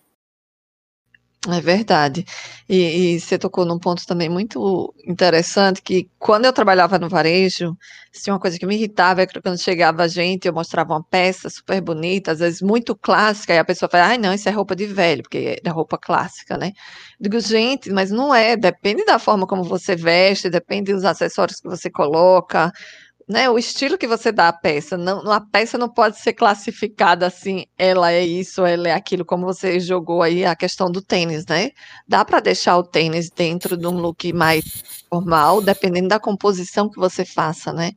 É 1.47 1.61
verdade. 1.61 2.25
E, 2.67 3.17
e, 3.17 3.21
você 3.21 3.37
tocou 3.39 3.67
num 3.67 3.79
ponto 3.79 4.07
também 4.07 4.31
muito 4.31 4.95
interessante, 5.07 5.83
que 5.83 6.09
quando 6.19 6.47
eu 6.47 6.53
trabalhava 6.55 6.99
no 6.99 7.07
varejo, 7.07 7.77
tinha 8.13 8.33
uma 8.33 8.41
coisa 8.41 8.59
que 8.59 8.65
me 8.65 8.75
irritava, 8.77 9.21
é 9.23 9.27
que 9.27 9.39
quando 9.43 9.61
chegava 9.61 10.05
a 10.05 10.09
gente, 10.09 10.49
eu 10.49 10.55
mostrava 10.55 10.95
uma 10.95 11.03
peça 11.05 11.51
super 11.51 11.83
bonita, 11.83 12.33
às 12.33 12.39
vezes 12.39 12.63
muito 12.63 12.97
clássica, 12.97 13.53
e 13.53 13.59
a 13.59 13.65
pessoa 13.65 13.91
fala, 13.91 14.07
ai 14.07 14.19
não, 14.19 14.33
isso 14.33 14.49
é 14.49 14.53
roupa 14.53 14.75
de 14.75 14.87
velho, 14.87 15.23
porque 15.23 15.61
é 15.63 15.69
roupa 15.69 15.99
clássica, 15.99 16.57
né? 16.57 16.73
Eu 17.21 17.29
digo, 17.29 17.39
gente, 17.41 17.91
mas 17.91 18.11
não 18.11 18.35
é, 18.35 18.57
depende 18.57 19.05
da 19.05 19.19
forma 19.19 19.47
como 19.47 19.63
você 19.65 19.95
veste, 19.95 20.49
depende 20.49 20.95
dos 20.95 21.05
acessórios 21.05 21.61
que 21.61 21.69
você 21.69 21.91
coloca, 21.91 22.73
né, 23.29 23.49
o 23.51 23.59
estilo 23.59 23.99
que 23.99 24.07
você 24.07 24.31
dá 24.31 24.49
à 24.49 24.53
peça. 24.53 24.97
Não, 24.97 25.21
a 25.31 25.41
peça 25.41 25.79
não 25.79 25.89
pode 25.89 26.19
ser 26.19 26.33
classificada 26.35 27.27
assim, 27.27 27.65
ela 27.79 28.13
é 28.13 28.25
isso, 28.25 28.65
ela 28.65 28.89
é 28.89 28.93
aquilo, 28.93 29.25
como 29.25 29.47
você 29.47 29.81
jogou 29.81 30.23
aí 30.23 30.45
a 30.45 30.55
questão 30.57 30.91
do 30.91 31.03
tênis, 31.03 31.47
né? 31.47 31.71
Dá 32.07 32.25
para 32.25 32.41
deixar 32.41 32.77
o 32.79 32.83
tênis 32.83 33.31
dentro 33.31 33.77
de 33.77 33.87
um 33.87 33.99
look 33.99 34.33
mais 34.33 34.83
formal, 35.09 35.63
dependendo 35.63 36.09
da 36.09 36.21
composição 36.21 36.91
que 36.91 36.99
você 36.99 37.25
faça, 37.25 37.73
né? 37.73 37.93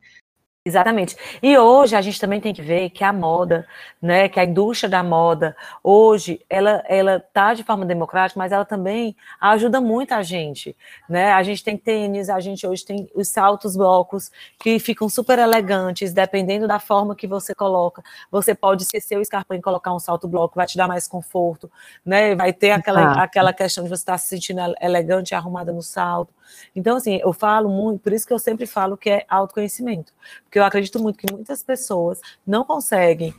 Exatamente. 0.68 1.16
E 1.42 1.56
hoje 1.56 1.96
a 1.96 2.02
gente 2.02 2.20
também 2.20 2.42
tem 2.42 2.52
que 2.52 2.60
ver 2.60 2.90
que 2.90 3.02
a 3.02 3.10
moda, 3.10 3.66
né, 4.02 4.28
que 4.28 4.38
a 4.38 4.44
indústria 4.44 4.88
da 4.88 5.02
moda, 5.02 5.56
hoje, 5.82 6.44
ela 6.48 6.84
ela 6.86 7.18
tá 7.32 7.54
de 7.54 7.64
forma 7.64 7.86
democrática, 7.86 8.38
mas 8.38 8.52
ela 8.52 8.66
também 8.66 9.16
ajuda 9.40 9.80
muito 9.80 10.12
a 10.12 10.22
gente, 10.22 10.76
né? 11.08 11.32
A 11.32 11.42
gente 11.42 11.64
tem 11.64 11.74
tênis, 11.78 12.28
a 12.28 12.38
gente 12.38 12.66
hoje 12.66 12.84
tem 12.84 13.08
os 13.14 13.28
saltos 13.28 13.76
blocos 13.76 14.30
que 14.58 14.78
ficam 14.78 15.08
super 15.08 15.38
elegantes, 15.38 16.12
dependendo 16.12 16.68
da 16.68 16.78
forma 16.78 17.16
que 17.16 17.26
você 17.26 17.54
coloca. 17.54 18.02
Você 18.30 18.54
pode 18.54 18.82
esquecer 18.82 19.16
o 19.16 19.22
escarpão 19.22 19.56
e 19.56 19.62
colocar 19.62 19.94
um 19.94 19.98
salto 19.98 20.28
bloco, 20.28 20.54
vai 20.54 20.66
te 20.66 20.76
dar 20.76 20.86
mais 20.86 21.08
conforto, 21.08 21.70
né? 22.04 22.34
Vai 22.34 22.52
ter 22.52 22.72
aquela, 22.72 23.00
ah. 23.00 23.22
aquela 23.22 23.54
questão 23.54 23.84
de 23.84 23.88
você 23.88 24.02
estar 24.02 24.12
tá 24.12 24.18
se 24.18 24.28
sentindo 24.28 24.60
elegante 24.82 25.30
e 25.30 25.34
arrumada 25.34 25.72
no 25.72 25.82
salto. 25.82 26.34
Então, 26.74 26.96
assim, 26.96 27.18
eu 27.22 27.32
falo 27.32 27.68
muito, 27.68 28.00
por 28.00 28.12
isso 28.12 28.26
que 28.26 28.32
eu 28.32 28.38
sempre 28.38 28.66
falo 28.66 28.96
que 28.96 29.10
é 29.10 29.26
autoconhecimento, 29.28 30.12
porque 30.44 30.58
eu 30.58 30.64
acredito 30.64 31.00
muito 31.00 31.18
que 31.18 31.32
muitas 31.32 31.62
pessoas 31.62 32.20
não 32.46 32.64
conseguem 32.64 33.34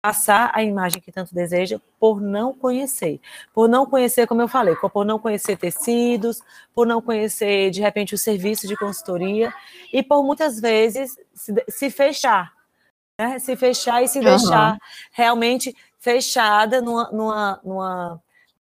passar 0.00 0.50
a 0.54 0.62
imagem 0.62 1.02
que 1.02 1.10
tanto 1.10 1.34
deseja 1.34 1.80
por 1.98 2.20
não 2.20 2.54
conhecer. 2.54 3.20
Por 3.52 3.68
não 3.68 3.84
conhecer, 3.84 4.26
como 4.26 4.40
eu 4.40 4.48
falei, 4.48 4.76
por 4.76 5.04
não 5.04 5.18
conhecer 5.18 5.56
tecidos, 5.56 6.40
por 6.74 6.86
não 6.86 7.02
conhecer, 7.02 7.70
de 7.70 7.80
repente, 7.80 8.14
o 8.14 8.18
serviço 8.18 8.66
de 8.66 8.76
consultoria, 8.76 9.52
e 9.92 10.02
por 10.02 10.22
muitas 10.22 10.60
vezes 10.60 11.18
se, 11.34 11.52
se 11.68 11.90
fechar. 11.90 12.52
Né? 13.20 13.38
Se 13.38 13.56
fechar 13.56 14.02
e 14.02 14.08
se 14.08 14.18
uhum. 14.18 14.24
deixar 14.24 14.78
realmente 15.10 15.76
fechada 15.98 16.80
numa, 16.80 17.10
numa, 17.10 17.60
numa, 17.64 18.22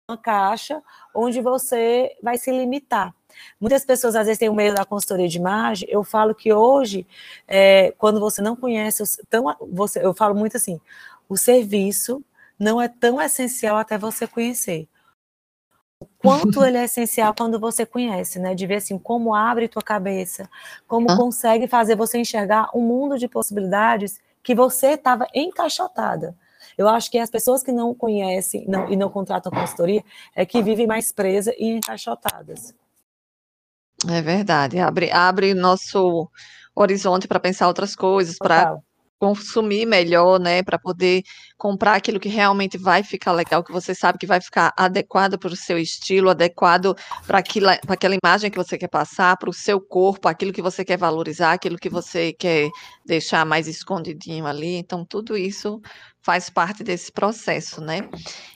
numa 0.07 0.17
caixa 0.17 0.81
onde 1.13 1.41
você 1.41 2.17
vai 2.23 2.37
se 2.37 2.51
limitar. 2.51 3.13
Muitas 3.59 3.85
pessoas 3.85 4.15
às 4.15 4.25
vezes 4.25 4.39
têm 4.39 4.49
o 4.49 4.53
medo 4.53 4.75
da 4.75 4.85
consultoria 4.85 5.27
de 5.27 5.37
imagem. 5.37 5.87
Eu 5.91 6.03
falo 6.03 6.33
que 6.33 6.53
hoje, 6.53 7.05
é, 7.47 7.91
quando 7.97 8.19
você 8.19 8.41
não 8.41 8.55
conhece, 8.55 9.03
tão, 9.29 9.55
você, 9.71 10.03
eu 10.03 10.13
falo 10.13 10.35
muito 10.35 10.57
assim: 10.57 10.79
o 11.27 11.37
serviço 11.37 12.23
não 12.57 12.81
é 12.81 12.87
tão 12.87 13.21
essencial 13.21 13.77
até 13.77 13.97
você 13.97 14.27
conhecer. 14.27 14.87
O 16.01 16.05
quanto 16.17 16.63
ele 16.65 16.77
é 16.77 16.85
essencial 16.85 17.33
quando 17.33 17.59
você 17.59 17.85
conhece, 17.85 18.39
né? 18.39 18.55
De 18.55 18.65
ver 18.65 18.75
assim 18.75 18.97
como 18.97 19.33
abre 19.33 19.67
tua 19.67 19.83
cabeça, 19.83 20.49
como 20.87 21.09
ah. 21.11 21.17
consegue 21.17 21.67
fazer 21.67 21.95
você 21.95 22.17
enxergar 22.17 22.69
um 22.73 22.81
mundo 22.81 23.17
de 23.17 23.27
possibilidades 23.27 24.19
que 24.41 24.55
você 24.55 24.91
estava 24.91 25.27
encaixotada. 25.33 26.35
Eu 26.77 26.87
acho 26.87 27.11
que 27.11 27.17
as 27.17 27.29
pessoas 27.29 27.61
que 27.61 27.71
não 27.71 27.93
conhecem 27.93 28.65
não, 28.67 28.89
e 28.89 28.95
não 28.95 29.09
contratam 29.09 29.51
consultoria 29.51 30.03
é 30.35 30.45
que 30.45 30.61
vivem 30.61 30.87
mais 30.87 31.11
presas 31.11 31.53
e 31.57 31.65
encaixotadas. 31.65 32.73
É 34.07 34.21
verdade, 34.21 34.79
abre, 34.79 35.11
abre 35.11 35.53
nosso 35.53 36.29
horizonte 36.75 37.27
para 37.27 37.39
pensar 37.39 37.67
outras 37.67 37.95
coisas, 37.95 38.37
para 38.37 38.77
consumir 39.19 39.85
melhor, 39.85 40.39
né, 40.39 40.63
para 40.63 40.79
poder 40.79 41.23
comprar 41.57 41.95
aquilo 41.95 42.21
que 42.21 42.29
realmente 42.29 42.77
vai 42.77 43.03
ficar 43.03 43.33
legal, 43.33 43.61
que 43.61 43.71
você 43.71 43.93
sabe 43.93 44.17
que 44.17 44.25
vai 44.25 44.39
ficar 44.39 44.73
adequado 44.77 45.37
para 45.37 45.51
o 45.51 45.57
seu 45.57 45.77
estilo, 45.77 46.29
adequado 46.29 46.95
para 47.27 47.39
aquela 47.39 48.17
imagem 48.23 48.49
que 48.49 48.57
você 48.57 48.77
quer 48.77 48.87
passar, 48.87 49.35
para 49.35 49.49
o 49.49 49.53
seu 49.53 49.81
corpo, 49.81 50.29
aquilo 50.29 50.53
que 50.53 50.61
você 50.61 50.85
quer 50.85 50.97
valorizar, 50.97 51.51
aquilo 51.51 51.77
que 51.77 51.89
você 51.89 52.31
quer 52.31 52.69
deixar 53.05 53.45
mais 53.45 53.67
escondidinho 53.67 54.47
ali. 54.47 54.75
Então, 54.75 55.03
tudo 55.03 55.35
isso 55.35 55.81
faz 56.21 56.49
parte 56.49 56.81
desse 56.81 57.11
processo, 57.11 57.81
né? 57.81 58.09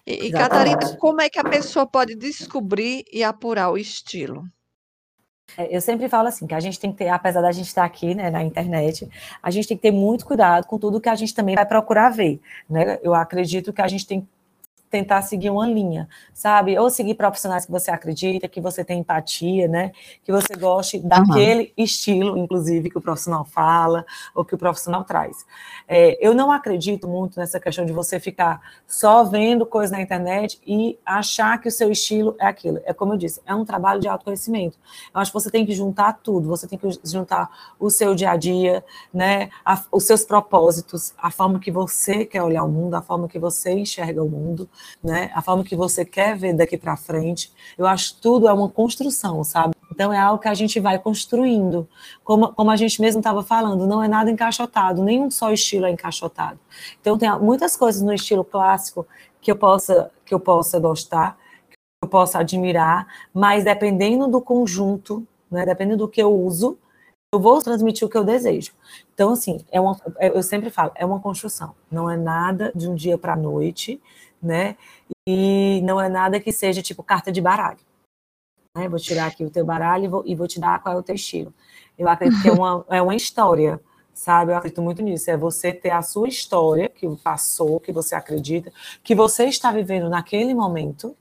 E, 0.08 0.28
e 0.28 0.32
Catarina, 0.32 0.96
como 0.98 1.20
é 1.20 1.30
que 1.30 1.40
a 1.40 1.44
pessoa 1.44 1.86
pode 1.86 2.16
descobrir 2.16 3.04
e 3.12 3.22
apurar 3.22 3.70
o 3.70 3.78
estilo? 3.78 4.46
É, 5.58 5.76
eu 5.76 5.82
sempre 5.82 6.08
falo 6.10 6.28
assim, 6.28 6.48
que 6.48 6.54
a 6.54 6.60
gente 6.60 6.80
tem 6.80 6.92
que 6.92 6.98
ter, 6.98 7.10
apesar 7.10 7.42
da 7.42 7.52
gente 7.52 7.68
estar 7.68 7.84
aqui 7.84 8.16
né, 8.16 8.30
na 8.30 8.44
internet, 8.44 9.10
a 9.42 9.52
gente 9.52 9.68
tem 9.68 9.78
que 9.78 9.84
ter 9.84 9.92
muito 9.92 10.26
cuidado 10.26 10.66
com 10.66 10.80
tudo 10.80 11.02
que 11.02 11.10
a 11.10 11.16
gente 11.16 11.34
também 11.34 11.56
vai 11.56 11.66
procurar 11.66 12.10
ver. 12.10 12.40
Né? 12.70 13.00
Eu 13.04 13.14
acredito 13.14 13.72
que 13.72 13.82
a 13.82 13.88
gente 13.88 14.08
tem 14.08 14.28
tentar 14.94 15.24
seguir 15.24 15.50
uma 15.50 15.66
linha, 15.66 16.08
sabe? 16.36 16.78
Ou 16.78 16.88
seguir 16.88 17.16
profissionais 17.16 17.66
que 17.66 17.72
você 17.72 17.90
acredita, 17.90 18.48
que 18.48 18.62
você 18.62 18.86
tem 18.86 19.00
empatia, 19.00 19.68
né? 19.68 19.92
Que 20.24 20.32
você 20.32 20.56
goste 20.56 21.00
daquele 21.00 21.64
uhum. 21.64 21.84
estilo, 21.84 22.38
inclusive, 22.38 22.92
que 22.92 22.98
o 23.00 23.02
profissional 23.02 23.44
fala 23.44 24.06
ou 24.36 24.46
que 24.46 24.54
o 24.54 24.58
profissional 24.58 25.04
traz. 25.04 25.48
É, 25.88 26.16
eu 26.22 26.36
não 26.36 26.52
acredito 26.52 27.08
muito 27.08 27.40
nessa 27.40 27.60
questão 27.60 27.88
de 27.88 27.92
você 27.92 28.20
ficar 28.20 28.62
só 28.86 29.24
vendo 29.24 29.66
coisas 29.66 29.90
na 29.90 30.00
internet 30.00 30.62
e 30.64 31.00
achar 31.04 31.60
que 31.60 31.68
o 31.68 31.72
seu 31.72 31.92
estilo 31.92 32.36
é 32.40 32.46
aquilo. 32.46 32.80
É 32.86 32.94
como 32.94 33.14
eu 33.14 33.18
disse, 33.18 33.42
é 33.48 33.56
um 33.56 33.66
trabalho 33.66 34.00
de 34.00 34.08
autoconhecimento. 34.08 34.78
Eu 35.12 35.22
acho 35.22 35.32
que 35.32 35.40
você 35.40 35.50
tem 35.50 35.66
que 35.66 35.74
juntar 35.74 36.20
tudo, 36.22 36.48
você 36.48 36.68
tem 36.68 36.78
que 36.78 36.88
juntar 37.04 37.50
o 37.80 37.90
seu 37.90 38.14
dia 38.14 38.30
a 38.30 38.38
dia, 38.38 38.86
né? 39.12 39.50
A, 39.66 39.82
os 39.92 40.04
seus 40.04 40.24
propósitos, 40.24 41.16
a 41.18 41.32
forma 41.32 41.60
que 41.60 41.72
você 41.72 42.26
quer 42.26 42.44
olhar 42.44 42.64
o 42.64 42.70
mundo, 42.70 42.94
a 42.94 43.02
forma 43.02 43.28
que 43.28 43.40
você 43.40 43.72
enxerga 43.72 44.24
o 44.24 44.30
mundo, 44.30 44.70
né? 45.04 45.32
A 45.34 45.42
forma 45.42 45.64
que 45.64 45.76
você 45.76 46.06
quer 46.06 46.38
ver 46.38 46.54
daqui 46.54 46.78
para 46.78 46.96
frente. 46.96 47.52
Eu 47.78 47.86
acho 47.86 48.16
que 48.16 48.22
tudo 48.22 48.48
é 48.48 48.54
uma 48.54 48.70
construção, 48.70 49.44
sabe? 49.44 49.76
Então 49.92 50.12
é 50.12 50.18
algo 50.18 50.42
que 50.42 50.48
a 50.48 50.54
gente 50.54 50.80
vai 50.80 50.98
construindo. 50.98 51.88
Como, 52.24 52.52
como 52.54 52.72
a 52.72 52.76
gente 52.76 53.00
mesmo 53.00 53.20
estava 53.20 53.44
falando, 53.44 53.86
não 53.86 54.02
é 54.02 54.08
nada 54.08 54.32
encaixotado, 54.32 55.04
nenhum 55.04 55.30
só 55.30 55.52
estilo 55.52 55.86
é 55.86 55.92
encaixotado. 55.92 56.60
Então 57.00 57.18
tem 57.18 57.30
muitas 57.40 57.78
coisas 57.78 58.02
no 58.02 58.14
estilo 58.14 58.44
clássico 58.44 59.06
que 59.40 59.52
eu 59.52 59.56
possa 59.56 60.12
que 60.26 60.34
eu 60.34 60.40
possa 60.40 60.80
gostar, 60.80 61.38
que 61.70 61.78
eu 62.04 62.10
possa 62.10 62.40
admirar, 62.40 63.08
mas 63.34 63.64
dependendo 63.64 64.28
do 64.28 64.42
conjunto, 64.42 65.28
né, 65.52 65.66
dependendo 65.66 65.98
do 65.98 66.08
que 66.08 66.22
eu 66.22 66.34
uso, 66.34 66.78
eu 67.34 67.40
vou 67.40 67.62
transmitir 67.62 68.08
o 68.08 68.10
que 68.10 68.18
eu 68.18 68.24
desejo. 68.24 68.74
Então, 69.14 69.32
assim, 69.34 69.66
é 69.72 69.82
uma, 69.82 70.00
eu 70.20 70.44
sempre 70.44 70.70
falo, 70.70 70.92
é 70.96 71.06
uma 71.06 71.20
construção, 71.20 71.74
não 71.92 72.10
é 72.10 72.16
nada 72.16 72.72
de 72.76 72.88
um 72.88 72.96
dia 72.96 73.18
para 73.18 73.34
a 73.34 73.36
noite, 73.38 74.02
né? 74.44 74.76
E 75.28 75.82
não 75.84 76.00
é 76.00 76.10
nada 76.10 76.40
que 76.40 76.52
seja 76.52 76.82
tipo 76.82 77.02
carta 77.02 77.32
de 77.32 77.42
baralho. 77.42 77.80
Né? 78.76 78.90
Vou 78.90 79.00
tirar 79.00 79.28
aqui 79.28 79.46
o 79.46 79.50
teu 79.50 79.66
baralho 79.66 80.06
e 80.06 80.08
vou, 80.08 80.24
e 80.26 80.36
vou 80.36 80.48
te 80.48 80.60
dar 80.60 80.82
qual 80.82 80.96
é 80.96 80.98
o 80.98 81.04
teu 81.04 81.16
estilo. 81.16 81.54
Eu 81.98 82.10
acredito 82.10 82.42
que 82.42 82.50
é 82.50 82.52
uma, 82.52 82.86
é 82.90 83.02
uma 83.02 83.16
história, 83.16 83.80
sabe? 84.14 84.52
Eu 84.52 84.58
acredito 84.58 84.82
muito 84.82 85.02
nisso. 85.02 85.30
É 85.30 85.38
você 85.38 85.72
ter 85.72 85.92
a 85.92 86.02
sua 86.02 86.28
história 86.28 86.90
que 86.90 87.08
passou, 87.18 87.80
que 87.80 87.92
você 87.92 88.16
acredita, 88.16 88.72
que 89.04 89.16
você 89.16 89.46
está 89.46 89.72
vivendo 89.72 90.10
naquele 90.10 90.54
momento, 90.54 91.16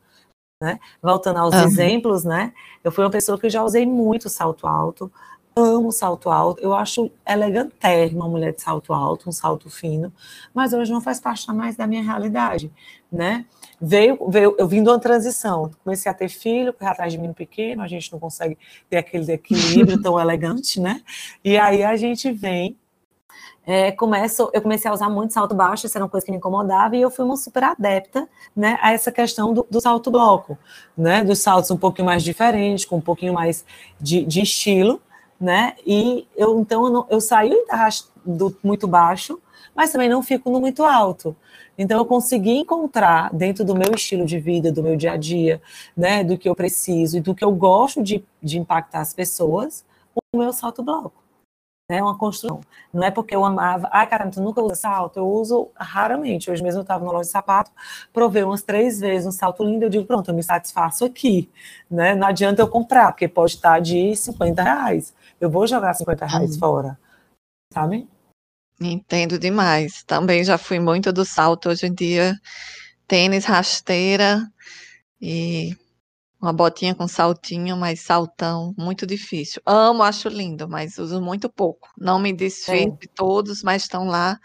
né? 0.63 0.81
Voltando 1.03 1.39
aos 1.39 1.55
uhum. 1.55 1.63
exemplos, 1.63 2.25
né? 2.25 2.53
Eu 2.83 2.91
fui 2.91 3.05
uma 3.05 3.11
pessoa 3.11 3.39
que 3.39 3.51
já 3.51 3.63
usei 3.63 3.85
muito 3.87 4.29
salto 4.29 4.67
alto, 4.67 5.13
amo 5.55 5.93
salto 5.93 6.31
alto, 6.31 6.63
eu 6.63 6.75
acho 6.75 7.11
elegantérrimo 7.27 8.21
uma 8.21 8.29
mulher 8.29 8.55
de 8.55 8.63
salto 8.63 8.93
alto, 8.93 9.29
um 9.29 9.33
salto 9.33 9.69
fino, 9.69 10.13
mas 10.55 10.73
hoje 10.73 10.91
não 10.91 11.01
faz 11.01 11.21
parte 11.21 11.47
mais 11.53 11.77
da 11.77 11.87
minha 11.87 12.03
realidade, 12.03 12.73
né? 13.11 13.45
Veio, 13.81 14.19
veio, 14.29 14.55
eu 14.59 14.67
vim 14.67 14.83
de 14.83 14.89
uma 14.89 14.99
transição, 14.99 15.71
comecei 15.85 16.11
a 16.11 16.15
ter 16.15 16.29
filho, 16.29 16.73
correr 16.73 16.91
atrás 16.91 17.13
de 17.13 17.19
menino 17.19 17.35
pequeno, 17.35 17.83
a 17.83 17.89
gente 17.89 18.11
não 18.13 18.19
consegue 18.19 18.57
ter 18.89 18.97
aquele 18.97 19.33
equilíbrio 19.33 20.01
tão 20.01 20.19
elegante, 20.19 20.81
né? 20.81 21.03
E 21.45 21.59
aí 21.59 21.83
a 21.83 21.97
gente 21.97 22.31
vem 22.33 22.77
é, 23.65 23.93
começo, 23.93 24.51
eu 24.53 24.61
comecei 24.61 24.91
a 24.91 24.95
usar 24.95 25.09
muito 25.09 25.33
salto 25.33 25.55
baixo, 25.55 25.87
isso 25.87 25.97
era 25.97 26.05
uma 26.05 26.11
coisa 26.11 26.27
que 26.27 26.33
me 26.33 26.39
incomodava, 26.39 26.97
e 26.97 27.01
eu 27.01 27.11
fui 27.11 27.25
uma 27.25 27.37
super 27.37 27.63
adepta 27.63 28.29
né, 28.57 28.77
a 28.81 28.93
essa 28.93 29.13
questão 29.13 29.55
do, 29.55 29.67
do 29.71 29.81
salto 29.81 30.11
bloco, 30.11 30.59
né, 30.97 31.23
dos 31.23 31.39
saltos 31.39 31.71
um 31.71 31.77
pouquinho 31.77 32.07
mais 32.07 32.25
diferentes, 32.25 32.85
com 32.85 32.97
um 32.97 33.01
pouquinho 33.01 33.33
mais 33.35 33.65
de, 34.01 34.25
de 34.25 34.43
estilo, 34.43 35.01
né? 35.43 35.75
E 35.87 36.27
eu 36.37 36.59
então 36.61 36.87
eu, 36.87 36.93
não, 36.93 37.07
eu 37.11 37.21
do 38.25 38.57
muito 38.63 38.87
baixo, 38.87 39.41
mas 39.75 39.91
também 39.91 40.09
não 40.09 40.23
fico 40.23 40.51
no 40.51 40.61
muito 40.61 40.85
alto. 40.85 41.37
Então 41.77 41.99
eu 41.99 42.05
consegui 42.05 42.53
encontrar 42.53 43.35
dentro 43.35 43.65
do 43.65 43.75
meu 43.75 43.93
estilo 43.95 44.25
de 44.25 44.39
vida, 44.39 44.71
do 44.71 44.83
meu 44.83 44.97
dia 44.97 45.13
a 45.13 45.17
dia, 45.17 45.61
né, 45.97 46.23
do 46.23 46.39
que 46.39 46.49
eu 46.49 46.55
preciso 46.55 47.17
e 47.17 47.21
do 47.21 47.35
que 47.35 47.45
eu 47.45 47.53
gosto 47.53 48.03
de, 48.03 48.25
de 48.43 48.59
impactar 48.59 49.01
as 49.01 49.15
pessoas, 49.15 49.85
o 50.33 50.39
meu 50.39 50.53
salto 50.53 50.83
bloco 50.83 51.22
né? 51.93 52.03
Uma 52.03 52.17
construção. 52.17 52.63
Não 52.93 53.05
é 53.05 53.11
porque 53.11 53.37
eu 53.37 53.45
amava, 53.45 53.87
ai, 53.93 54.07
caramba, 54.07 54.31
tu 54.31 54.41
nunca 54.41 54.63
usa 54.63 54.75
salto? 54.75 55.19
Eu 55.19 55.29
uso 55.29 55.71
raramente. 55.77 56.51
Hoje 56.51 56.63
mesmo 56.63 56.79
eu 56.79 56.83
estava 56.83 57.05
na 57.05 57.11
loja 57.11 57.25
de 57.25 57.31
sapato, 57.31 57.71
provei 58.15 58.43
umas 58.43 58.63
três 58.63 58.99
vezes 58.99 59.27
um 59.27 59.31
salto 59.31 59.63
lindo, 59.63 59.85
eu 59.85 59.91
digo, 59.91 60.07
pronto, 60.07 60.31
eu 60.31 60.35
me 60.35 60.43
satisfaço 60.43 61.05
aqui, 61.05 61.51
né? 61.91 62.15
Não 62.15 62.27
adianta 62.27 62.63
eu 62.63 62.69
comprar, 62.69 63.13
porque 63.13 63.29
pode 63.29 63.53
estar 63.53 63.79
de 63.79 64.17
50 64.17 64.63
reais. 64.63 65.15
Eu 65.39 65.51
vou 65.51 65.67
jogar 65.67 65.93
50 65.93 66.25
reais 66.25 66.53
uhum. 66.53 66.59
fora, 66.59 66.99
sabe? 67.71 68.09
Entendo 68.81 69.39
demais. 69.39 70.03
Também 70.05 70.43
já 70.43 70.57
fui 70.57 70.81
muito 70.81 71.13
do 71.13 71.27
salto 71.27 71.69
hoje 71.69 71.87
em 71.87 71.93
dia. 71.93 72.41
Tênis, 73.07 73.45
rasteira 73.45 74.51
e 75.21 75.77
uma 76.43 76.53
botinha 76.53 76.93
com 76.93 77.07
saltinho, 77.07 77.77
mas 77.77 78.01
saltão, 78.01 78.75
muito 78.77 79.07
difícil. 79.07 79.63
Amo, 79.65 80.03
acho 80.03 80.29
lindo, 80.29 80.69
mas 80.69 80.99
uso 80.99 81.21
muito 81.23 81.49
pouco. 81.49 81.89
Não 81.97 82.19
me 82.19 82.33
desfiz 82.33 82.87
de 82.99 83.07
todos, 83.15 83.63
mas 83.63 83.83
estão 83.83 84.09
lá 84.09 84.39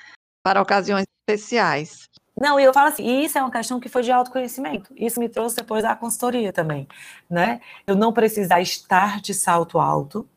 para 0.44 0.62
ocasiões 0.62 1.06
especiais. 1.28 2.08
Não, 2.40 2.60
e 2.60 2.64
eu 2.64 2.72
falo 2.72 2.90
assim, 2.90 3.24
isso 3.24 3.36
é 3.36 3.42
uma 3.42 3.50
questão 3.50 3.80
que 3.80 3.90
foi 3.90 4.04
de 4.04 4.12
autoconhecimento. 4.12 4.94
Isso 4.96 5.20
me 5.20 5.28
trouxe 5.28 5.56
depois 5.56 5.82
da 5.82 5.96
consultoria 5.96 6.54
também, 6.54 6.88
né? 7.28 7.60
Eu 7.88 7.96
não 7.96 8.14
precisar 8.14 8.62
estar 8.62 9.20
de 9.20 9.34
salto 9.34 9.80
alto, 9.80 10.30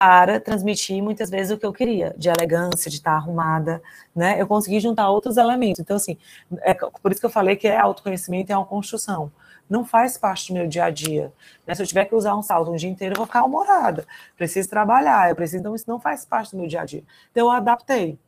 para 0.00 0.40
transmitir 0.40 1.02
muitas 1.02 1.28
vezes 1.28 1.52
o 1.52 1.58
que 1.58 1.66
eu 1.66 1.74
queria, 1.74 2.14
de 2.16 2.30
elegância, 2.30 2.90
de 2.90 2.96
estar 2.96 3.12
arrumada, 3.12 3.82
né? 4.16 4.40
Eu 4.40 4.46
consegui 4.46 4.80
juntar 4.80 5.10
outros 5.10 5.36
elementos. 5.36 5.78
Então, 5.78 5.94
assim, 5.94 6.16
é 6.62 6.72
por 6.72 7.12
isso 7.12 7.20
que 7.20 7.26
eu 7.26 7.30
falei 7.30 7.54
que 7.54 7.68
é 7.68 7.76
autoconhecimento, 7.76 8.50
é 8.50 8.56
uma 8.56 8.64
construção. 8.64 9.30
Não 9.70 9.84
faz 9.84 10.18
parte 10.18 10.48
do 10.48 10.54
meu 10.54 10.66
dia 10.66 10.86
a 10.86 10.90
dia. 10.90 11.32
Né? 11.64 11.74
Se 11.76 11.80
eu 11.80 11.86
tiver 11.86 12.04
que 12.04 12.14
usar 12.14 12.34
um 12.34 12.42
salto 12.42 12.72
um 12.72 12.76
dia 12.76 12.90
inteiro, 12.90 13.14
eu 13.14 13.18
vou 13.18 13.26
ficar 13.26 13.44
humorada. 13.44 14.04
Preciso 14.36 14.68
trabalhar, 14.68 15.30
eu 15.30 15.36
preciso, 15.36 15.60
então 15.60 15.74
isso 15.76 15.84
não 15.86 16.00
faz 16.00 16.24
parte 16.24 16.50
do 16.50 16.58
meu 16.58 16.66
dia 16.66 16.80
a 16.80 16.84
dia. 16.84 17.04
Então, 17.30 17.46
eu 17.46 17.50
adaptei. 17.50 18.18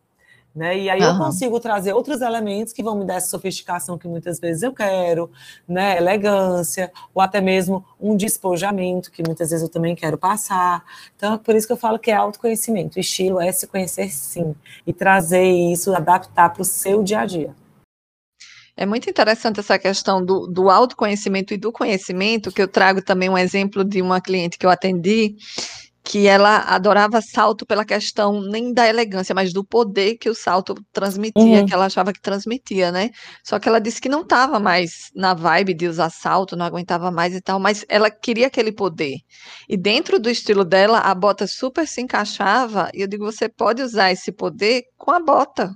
Né? 0.54 0.78
E 0.80 0.90
aí 0.90 1.00
uhum. 1.00 1.08
eu 1.08 1.18
consigo 1.18 1.58
trazer 1.58 1.94
outros 1.94 2.20
elementos 2.20 2.74
que 2.74 2.82
vão 2.82 2.94
me 2.94 3.06
dar 3.06 3.14
essa 3.14 3.28
sofisticação 3.28 3.96
que 3.96 4.06
muitas 4.06 4.38
vezes 4.38 4.62
eu 4.62 4.70
quero, 4.70 5.30
né? 5.66 5.96
Elegância, 5.96 6.92
ou 7.14 7.22
até 7.22 7.40
mesmo 7.40 7.82
um 7.98 8.14
despojamento 8.14 9.10
que 9.10 9.22
muitas 9.26 9.48
vezes 9.48 9.62
eu 9.62 9.70
também 9.70 9.94
quero 9.94 10.18
passar. 10.18 10.84
Então, 11.16 11.34
é 11.34 11.38
por 11.38 11.54
isso 11.54 11.66
que 11.66 11.72
eu 11.72 11.76
falo 11.76 11.98
que 11.98 12.10
é 12.10 12.14
autoconhecimento. 12.14 12.98
O 12.98 13.00
estilo 13.00 13.40
é 13.40 13.50
se 13.50 13.66
conhecer 13.66 14.10
sim 14.10 14.54
e 14.86 14.92
trazer 14.92 15.42
isso, 15.42 15.94
adaptar 15.94 16.50
para 16.52 16.60
o 16.60 16.66
seu 16.66 17.02
dia 17.02 17.20
a 17.20 17.26
dia. 17.26 17.54
É 18.76 18.86
muito 18.86 19.08
interessante 19.08 19.60
essa 19.60 19.78
questão 19.78 20.24
do, 20.24 20.46
do 20.46 20.70
autoconhecimento 20.70 21.52
e 21.52 21.58
do 21.58 21.70
conhecimento, 21.70 22.50
que 22.50 22.62
eu 22.62 22.68
trago 22.68 23.02
também 23.02 23.28
um 23.28 23.36
exemplo 23.36 23.84
de 23.84 24.00
uma 24.00 24.20
cliente 24.20 24.56
que 24.56 24.64
eu 24.64 24.70
atendi, 24.70 25.36
que 26.04 26.26
ela 26.26 26.58
adorava 26.58 27.20
salto 27.20 27.64
pela 27.64 27.84
questão 27.84 28.40
nem 28.40 28.72
da 28.72 28.88
elegância, 28.88 29.34
mas 29.34 29.52
do 29.52 29.64
poder 29.64 30.16
que 30.16 30.28
o 30.28 30.34
salto 30.34 30.74
transmitia, 30.92 31.60
uhum. 31.60 31.66
que 31.66 31.72
ela 31.72 31.86
achava 31.86 32.12
que 32.12 32.20
transmitia, 32.20 32.90
né? 32.90 33.10
Só 33.44 33.58
que 33.58 33.68
ela 33.68 33.80
disse 33.80 34.00
que 34.00 34.08
não 34.08 34.22
estava 34.22 34.58
mais 34.58 35.10
na 35.14 35.32
vibe 35.32 35.74
de 35.74 35.86
usar 35.86 36.10
salto, 36.10 36.56
não 36.56 36.66
aguentava 36.66 37.10
mais 37.10 37.34
e 37.34 37.40
tal, 37.40 37.60
mas 37.60 37.84
ela 37.88 38.10
queria 38.10 38.48
aquele 38.48 38.72
poder. 38.72 39.18
E 39.68 39.76
dentro 39.76 40.18
do 40.18 40.28
estilo 40.28 40.64
dela, 40.64 40.98
a 40.98 41.14
bota 41.14 41.46
super 41.46 41.86
se 41.86 42.00
encaixava, 42.00 42.90
e 42.92 43.02
eu 43.02 43.06
digo, 43.06 43.24
você 43.24 43.48
pode 43.48 43.82
usar 43.82 44.10
esse 44.10 44.32
poder 44.32 44.82
com 44.98 45.10
a 45.12 45.20
bota. 45.20 45.70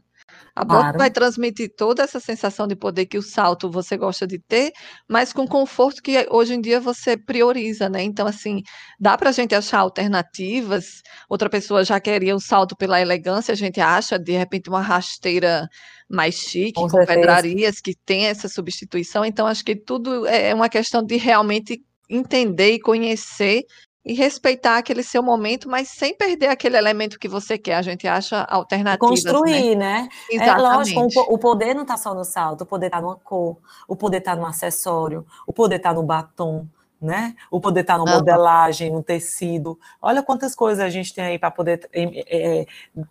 A 0.56 0.64
bota 0.64 0.80
claro. 0.80 0.98
vai 0.98 1.10
transmitir 1.10 1.70
toda 1.76 2.02
essa 2.02 2.18
sensação 2.18 2.66
de 2.66 2.74
poder 2.74 3.04
que 3.04 3.18
o 3.18 3.22
salto 3.22 3.70
você 3.70 3.94
gosta 3.94 4.26
de 4.26 4.38
ter, 4.38 4.72
mas 5.06 5.30
com 5.30 5.46
conforto 5.46 6.02
que 6.02 6.26
hoje 6.30 6.54
em 6.54 6.60
dia 6.62 6.80
você 6.80 7.14
prioriza, 7.14 7.90
né? 7.90 8.02
Então, 8.02 8.26
assim, 8.26 8.62
dá 8.98 9.18
para 9.18 9.28
a 9.28 9.32
gente 9.32 9.54
achar 9.54 9.80
alternativas. 9.80 11.02
Outra 11.28 11.50
pessoa 11.50 11.84
já 11.84 12.00
queria 12.00 12.34
o 12.34 12.40
salto 12.40 12.74
pela 12.74 12.98
elegância, 12.98 13.52
a 13.52 13.56
gente 13.56 13.78
acha, 13.82 14.18
de 14.18 14.32
repente, 14.32 14.70
uma 14.70 14.80
rasteira 14.80 15.68
mais 16.08 16.34
chique, 16.36 16.80
com, 16.80 16.88
com 16.88 17.04
pedrarias, 17.04 17.78
que 17.78 17.94
tem 18.06 18.24
essa 18.24 18.48
substituição. 18.48 19.26
Então, 19.26 19.46
acho 19.46 19.62
que 19.62 19.76
tudo 19.76 20.26
é 20.26 20.54
uma 20.54 20.70
questão 20.70 21.02
de 21.04 21.16
realmente 21.16 21.82
entender 22.08 22.72
e 22.72 22.80
conhecer 22.80 23.64
e 24.06 24.12
respeitar 24.14 24.78
aquele 24.78 25.02
seu 25.02 25.20
momento, 25.20 25.68
mas 25.68 25.88
sem 25.88 26.14
perder 26.14 26.46
aquele 26.46 26.76
elemento 26.76 27.18
que 27.18 27.26
você 27.26 27.58
quer. 27.58 27.74
A 27.74 27.82
gente 27.82 28.06
acha 28.06 28.44
alternativas. 28.44 29.24
Né? 29.24 29.32
Construir, 29.32 29.74
né? 29.74 30.02
né? 30.02 30.08
Exatamente. 30.30 30.92
É 30.92 30.96
lógico, 30.96 31.34
o 31.34 31.36
poder 31.36 31.74
não 31.74 31.82
está 31.82 31.96
só 31.96 32.14
no 32.14 32.24
salto, 32.24 32.60
o 32.60 32.66
poder 32.66 32.86
está 32.86 33.00
numa 33.00 33.16
cor, 33.16 33.56
o 33.88 33.96
poder 33.96 34.18
está 34.18 34.36
no 34.36 34.46
acessório, 34.46 35.26
o 35.44 35.52
poder 35.52 35.76
está 35.76 35.92
no 35.92 36.04
batom, 36.04 36.68
né? 37.02 37.34
O 37.50 37.60
poder 37.60 37.80
estar 37.80 37.98
tá 37.98 38.04
na 38.04 38.14
modelagem, 38.14 38.92
no 38.92 39.02
tecido. 39.02 39.76
Olha 40.00 40.22
quantas 40.22 40.54
coisas 40.54 40.84
a 40.84 40.88
gente 40.88 41.12
tem 41.12 41.24
aí 41.24 41.38
para 41.38 41.50
poder 41.50 41.90
é, 41.92 42.64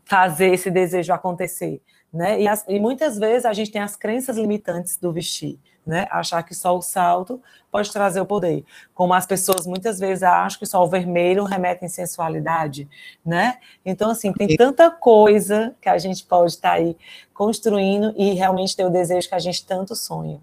fazer 0.06 0.54
esse 0.54 0.72
desejo 0.72 1.12
acontecer, 1.12 1.82
né? 2.12 2.40
E, 2.42 2.48
as, 2.48 2.64
e 2.70 2.80
muitas 2.80 3.20
vezes 3.20 3.46
a 3.46 3.52
gente 3.52 3.70
tem 3.70 3.82
as 3.82 3.98
crenças 3.98 4.38
limitantes 4.38 4.98
do 4.98 5.12
vestir 5.12 5.60
né? 5.86 6.08
Achar 6.10 6.42
que 6.44 6.56
só 6.56 6.76
o 6.76 6.82
salto 6.82 7.42
pode 7.72 7.92
trazer 7.92 8.20
o 8.20 8.26
poder. 8.26 8.66
Como 8.94 9.14
as 9.14 9.26
pessoas 9.26 9.68
muitas 9.68 10.00
vezes 10.00 10.24
acham 10.24 10.60
que 10.60 10.66
só 10.66 10.84
o 10.84 10.88
vermelho 10.88 11.44
remete 11.44 11.86
em 11.86 11.90
sensualidade, 11.90 12.90
né? 13.24 13.60
Então, 13.86 14.10
assim, 14.10 14.34
tem 14.34 14.56
tanta 14.56 14.90
coisa 14.90 15.76
que 15.82 15.90
a 15.90 15.98
gente 15.98 16.24
pode 16.24 16.54
estar 16.54 16.70
tá 16.70 16.76
aí 16.76 16.98
construindo 17.34 18.14
e 18.18 18.34
realmente 18.34 18.76
ter 18.76 18.86
o 18.86 18.90
desejo 18.90 19.30
que 19.30 19.36
a 19.36 19.40
gente 19.40 19.66
tanto 19.66 19.96
sonha. 19.96 20.42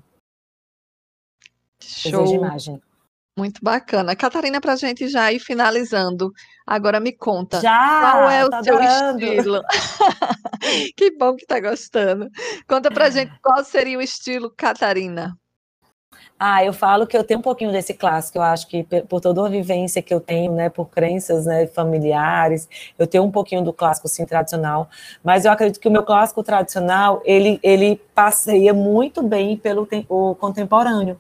Show. 1.80 2.10
Desejo 2.10 2.24
de 2.26 2.34
imagem. 2.34 2.82
Muito 3.36 3.60
bacana. 3.62 4.14
Catarina, 4.14 4.60
para 4.60 4.74
a 4.74 4.76
gente 4.76 5.08
já 5.08 5.32
ir 5.32 5.38
finalizando, 5.38 6.30
agora 6.66 7.00
me 7.00 7.12
conta, 7.12 7.60
já, 7.62 8.00
qual 8.00 8.30
é 8.30 8.44
o 8.44 8.50
tá 8.50 8.62
seu 8.62 8.76
adorando. 8.76 9.24
estilo? 9.24 9.62
que 10.96 11.16
bom 11.16 11.34
que 11.34 11.42
está 11.42 11.58
gostando. 11.58 12.28
Conta 12.68 12.90
para 12.90 13.06
a 13.06 13.10
gente 13.10 13.32
qual 13.42 13.64
seria 13.64 13.98
o 13.98 14.02
estilo 14.02 14.52
Catarina. 14.54 15.34
Ah, 16.44 16.64
eu 16.64 16.72
falo 16.72 17.06
que 17.06 17.16
eu 17.16 17.22
tenho 17.22 17.38
um 17.38 17.42
pouquinho 17.42 17.70
desse 17.70 17.94
clássico, 17.94 18.36
eu 18.36 18.42
acho 18.42 18.66
que 18.66 18.82
por 18.82 19.20
toda 19.20 19.46
a 19.46 19.48
vivência 19.48 20.02
que 20.02 20.12
eu 20.12 20.18
tenho, 20.20 20.52
né, 20.52 20.68
por 20.68 20.86
crenças 20.86 21.46
né, 21.46 21.68
familiares, 21.68 22.68
eu 22.98 23.06
tenho 23.06 23.22
um 23.22 23.30
pouquinho 23.30 23.62
do 23.62 23.72
clássico, 23.72 24.08
sim, 24.08 24.26
tradicional, 24.26 24.90
mas 25.22 25.44
eu 25.44 25.52
acredito 25.52 25.78
que 25.80 25.86
o 25.86 25.90
meu 25.90 26.02
clássico 26.02 26.42
tradicional, 26.42 27.22
ele, 27.24 27.60
ele 27.62 27.94
passeia 28.12 28.74
muito 28.74 29.22
bem 29.22 29.56
pelo 29.56 29.88
o 30.08 30.34
contemporâneo, 30.34 31.16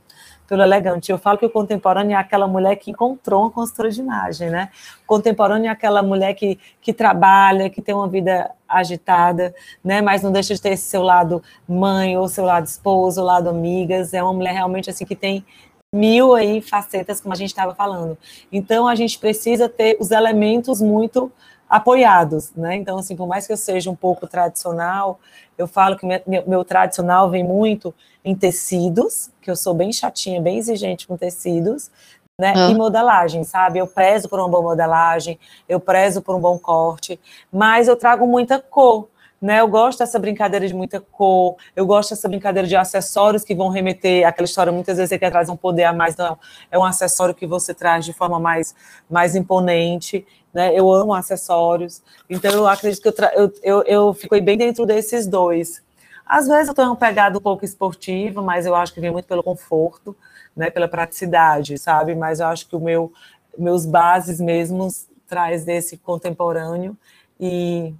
pelo 0.52 0.62
elegante. 0.62 1.10
Eu 1.10 1.16
falo 1.16 1.38
que 1.38 1.46
o 1.46 1.48
contemporâneo 1.48 2.12
é 2.12 2.18
aquela 2.18 2.46
mulher 2.46 2.76
que 2.76 2.90
encontrou 2.90 3.40
uma 3.40 3.50
consultora 3.50 3.90
de 3.90 3.98
imagem, 4.02 4.50
né? 4.50 4.68
O 5.02 5.06
contemporâneo 5.06 5.66
é 5.66 5.70
aquela 5.70 6.02
mulher 6.02 6.34
que, 6.34 6.58
que 6.78 6.92
trabalha, 6.92 7.70
que 7.70 7.80
tem 7.80 7.94
uma 7.94 8.06
vida 8.06 8.50
agitada, 8.68 9.54
né? 9.82 10.02
Mas 10.02 10.20
não 10.20 10.30
deixa 10.30 10.54
de 10.54 10.60
ter 10.60 10.74
esse 10.74 10.84
seu 10.90 11.02
lado 11.02 11.42
mãe, 11.66 12.18
ou 12.18 12.28
seu 12.28 12.44
lado 12.44 12.66
esposa, 12.66 13.22
ou 13.22 13.26
lado 13.26 13.48
amigas. 13.48 14.12
É 14.12 14.22
uma 14.22 14.34
mulher 14.34 14.52
realmente 14.52 14.90
assim 14.90 15.06
que 15.06 15.16
tem 15.16 15.42
mil 15.90 16.34
aí 16.34 16.60
facetas, 16.60 17.18
como 17.18 17.32
a 17.32 17.36
gente 17.36 17.48
estava 17.48 17.74
falando. 17.74 18.18
Então 18.52 18.86
a 18.86 18.94
gente 18.94 19.18
precisa 19.18 19.70
ter 19.70 19.96
os 19.98 20.10
elementos 20.10 20.82
muito 20.82 21.32
apoiados, 21.72 22.52
né? 22.54 22.76
Então, 22.76 22.98
assim, 22.98 23.16
por 23.16 23.26
mais 23.26 23.46
que 23.46 23.52
eu 23.54 23.56
seja 23.56 23.90
um 23.90 23.96
pouco 23.96 24.26
tradicional, 24.26 25.18
eu 25.56 25.66
falo 25.66 25.96
que 25.96 26.04
meu, 26.04 26.20
meu, 26.46 26.64
tradicional 26.66 27.30
vem 27.30 27.42
muito 27.42 27.94
em 28.22 28.34
tecidos, 28.34 29.30
que 29.40 29.50
eu 29.50 29.56
sou 29.56 29.72
bem 29.72 29.90
chatinha, 29.90 30.38
bem 30.38 30.58
exigente 30.58 31.06
com 31.06 31.16
tecidos, 31.16 31.90
né? 32.38 32.52
Ah. 32.54 32.70
E 32.70 32.74
modelagem, 32.74 33.42
sabe? 33.42 33.78
Eu 33.78 33.86
prezo 33.86 34.28
por 34.28 34.38
uma 34.38 34.50
boa 34.50 34.62
modelagem, 34.62 35.40
eu 35.66 35.80
prezo 35.80 36.20
por 36.20 36.34
um 36.34 36.40
bom 36.40 36.58
corte, 36.58 37.18
mas 37.50 37.88
eu 37.88 37.96
trago 37.96 38.26
muita 38.26 38.60
cor, 38.60 39.08
né? 39.40 39.60
Eu 39.60 39.68
gosto 39.68 40.00
dessa 40.00 40.18
brincadeira 40.18 40.68
de 40.68 40.74
muita 40.74 41.00
cor, 41.00 41.56
eu 41.74 41.86
gosto 41.86 42.10
dessa 42.10 42.28
brincadeira 42.28 42.68
de 42.68 42.76
acessórios 42.76 43.44
que 43.44 43.54
vão 43.54 43.70
remeter 43.70 44.26
aquela 44.26 44.44
história. 44.44 44.70
Muitas 44.70 44.98
vezes 44.98 45.08
você 45.08 45.18
quer 45.18 45.30
trazer 45.30 45.50
um 45.50 45.56
poder 45.56 45.84
a 45.84 45.92
mais, 45.94 46.14
não. 46.16 46.38
É 46.70 46.78
um 46.78 46.84
acessório 46.84 47.34
que 47.34 47.46
você 47.46 47.72
traz 47.72 48.04
de 48.04 48.12
forma 48.12 48.38
mais, 48.38 48.74
mais 49.08 49.34
imponente 49.34 50.26
né? 50.52 50.74
Eu 50.78 50.90
amo 50.92 51.14
acessórios, 51.14 52.02
então 52.28 52.50
eu 52.52 52.66
acredito 52.66 53.02
que 53.02 53.08
eu, 53.08 53.30
eu, 53.34 53.52
eu, 53.62 53.82
eu 53.84 54.14
fico 54.14 54.40
bem 54.40 54.56
dentro 54.56 54.84
desses 54.84 55.26
dois. 55.26 55.82
Às 56.26 56.46
vezes 56.46 56.68
eu 56.68 56.74
tenho 56.74 56.88
uma 56.88 56.96
pegada 56.96 57.36
um 57.36 57.40
pouco 57.40 57.64
esportiva, 57.64 58.40
mas 58.42 58.66
eu 58.66 58.74
acho 58.74 58.94
que 58.94 59.00
vem 59.00 59.10
muito 59.10 59.26
pelo 59.26 59.42
conforto, 59.42 60.16
né? 60.56 60.70
Pela 60.70 60.88
praticidade, 60.88 61.76
sabe? 61.78 62.14
Mas 62.14 62.40
eu 62.40 62.46
acho 62.46 62.68
que 62.68 62.76
o 62.76 62.80
meu, 62.80 63.12
meus 63.58 63.84
bases 63.84 64.40
mesmos 64.40 65.06
traz 65.26 65.64
desse 65.64 65.96
contemporâneo 65.96 66.96
e 67.40 67.94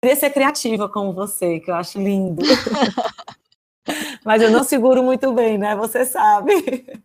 queria 0.00 0.16
ser 0.16 0.30
criativa 0.30 0.88
como 0.88 1.12
você, 1.12 1.60
que 1.60 1.70
eu 1.70 1.74
acho 1.74 1.98
lindo. 2.00 2.42
mas 4.24 4.42
eu 4.42 4.50
não 4.50 4.64
seguro 4.64 5.02
muito 5.02 5.32
bem, 5.32 5.58
né? 5.58 5.74
Você 5.76 6.04
sabe. 6.04 7.02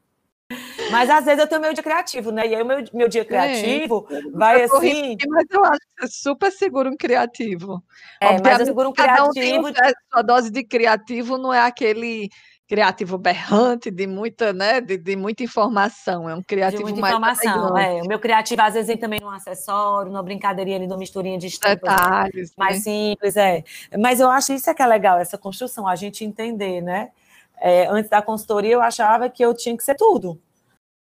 Mas 0.91 1.09
às 1.09 1.25
vezes 1.25 1.39
eu 1.39 1.47
tenho 1.47 1.61
meu 1.61 1.73
dia 1.73 1.83
criativo, 1.83 2.31
né? 2.31 2.47
E 2.47 2.55
aí 2.55 2.61
o 2.61 2.65
meu, 2.65 2.83
meu 2.93 3.07
dia 3.09 3.25
criativo 3.25 4.07
é, 4.09 4.21
vai 4.31 4.63
assim. 4.63 5.17
mas 5.27 5.45
eu 5.51 5.63
acho 5.65 5.79
que 5.79 6.05
é 6.05 6.07
super 6.07 6.51
seguro 6.51 6.89
um 6.89 6.95
criativo. 6.95 7.83
É, 8.21 8.27
Obviamente, 8.27 8.43
mas 8.43 8.59
eu 8.59 8.65
seguro 8.67 8.89
um 8.89 8.93
criativo. 8.93 9.67
Um 9.67 9.73
a 10.13 10.21
dose 10.21 10.49
de 10.49 10.63
criativo 10.63 11.37
não 11.37 11.53
é 11.53 11.59
aquele 11.59 12.29
criativo 12.67 13.17
berrante 13.17 13.89
de 13.89 14.05
muita, 14.05 14.51
né, 14.51 14.81
de, 14.81 14.97
de 14.97 15.15
muita 15.15 15.41
informação, 15.41 16.29
é 16.29 16.35
um 16.35 16.43
criativo 16.43 16.83
de 16.83 16.99
muita 16.99 17.17
mais 17.17 17.39
informação, 17.39 17.77
é. 17.77 18.03
O 18.03 18.07
meu 18.07 18.19
criativo 18.19 18.61
às 18.61 18.73
vezes 18.73 18.87
vem 18.87 18.97
também 18.97 19.21
num 19.21 19.29
acessório, 19.29 20.11
numa 20.11 20.21
brincadeirinha 20.21 20.75
ali, 20.75 20.85
numa 20.85 20.97
misturinha 20.97 21.37
de 21.37 21.47
estampas, 21.47 21.79
detalhes, 21.79 22.51
mais 22.57 22.75
né? 22.75 22.81
simples, 22.81 23.37
é. 23.37 23.63
Mas 23.97 24.19
eu 24.19 24.29
acho 24.29 24.51
isso 24.51 24.69
é 24.69 24.73
que 24.73 24.81
é 24.81 24.85
legal 24.85 25.17
essa 25.17 25.37
construção, 25.37 25.87
a 25.87 25.95
gente 25.95 26.25
entender, 26.25 26.81
né? 26.81 27.11
É, 27.59 27.87
antes 27.87 28.09
da 28.09 28.21
consultoria 28.21 28.73
eu 28.73 28.81
achava 28.81 29.29
que 29.29 29.43
eu 29.43 29.53
tinha 29.53 29.75
que 29.75 29.83
ser 29.83 29.95
tudo, 29.95 30.39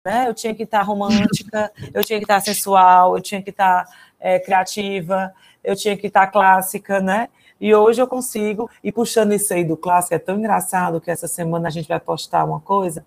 né? 0.04 0.28
Eu 0.28 0.34
tinha 0.34 0.54
que 0.54 0.64
estar 0.64 0.82
romântica, 0.82 1.72
eu 1.94 2.04
tinha 2.04 2.18
que 2.18 2.24
estar 2.24 2.40
sensual, 2.40 3.16
eu 3.16 3.22
tinha 3.22 3.42
que 3.42 3.50
estar 3.50 3.86
é, 4.18 4.38
criativa, 4.38 5.32
eu 5.62 5.76
tinha 5.76 5.96
que 5.96 6.06
estar 6.08 6.26
clássica, 6.28 7.00
né? 7.00 7.28
E 7.60 7.74
hoje 7.74 8.00
eu 8.00 8.06
consigo, 8.06 8.70
e 8.82 8.90
puxando 8.90 9.32
isso 9.32 9.52
aí 9.52 9.64
do 9.64 9.76
clássico, 9.76 10.14
é 10.14 10.18
tão 10.18 10.38
engraçado 10.38 11.00
que 11.00 11.10
essa 11.10 11.28
semana 11.28 11.68
a 11.68 11.70
gente 11.70 11.88
vai 11.88 12.00
postar 12.00 12.44
uma 12.44 12.60
coisa, 12.60 13.04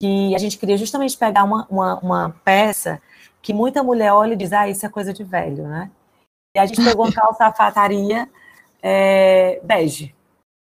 que 0.00 0.34
a 0.34 0.38
gente 0.38 0.58
queria 0.58 0.78
justamente 0.78 1.16
pegar 1.16 1.44
uma, 1.44 1.66
uma, 1.70 1.98
uma 2.00 2.30
peça 2.42 3.00
que 3.42 3.52
muita 3.52 3.82
mulher 3.82 4.12
olha 4.12 4.32
e 4.32 4.36
diz, 4.36 4.52
ah, 4.52 4.68
isso 4.68 4.86
é 4.86 4.88
coisa 4.88 5.12
de 5.12 5.22
velho, 5.22 5.68
né? 5.68 5.90
E 6.56 6.58
a 6.58 6.64
gente 6.64 6.82
pegou 6.82 7.04
uma 7.04 7.12
calça 7.12 7.52
fataria 7.52 8.28
é, 8.82 9.60
bege, 9.62 10.14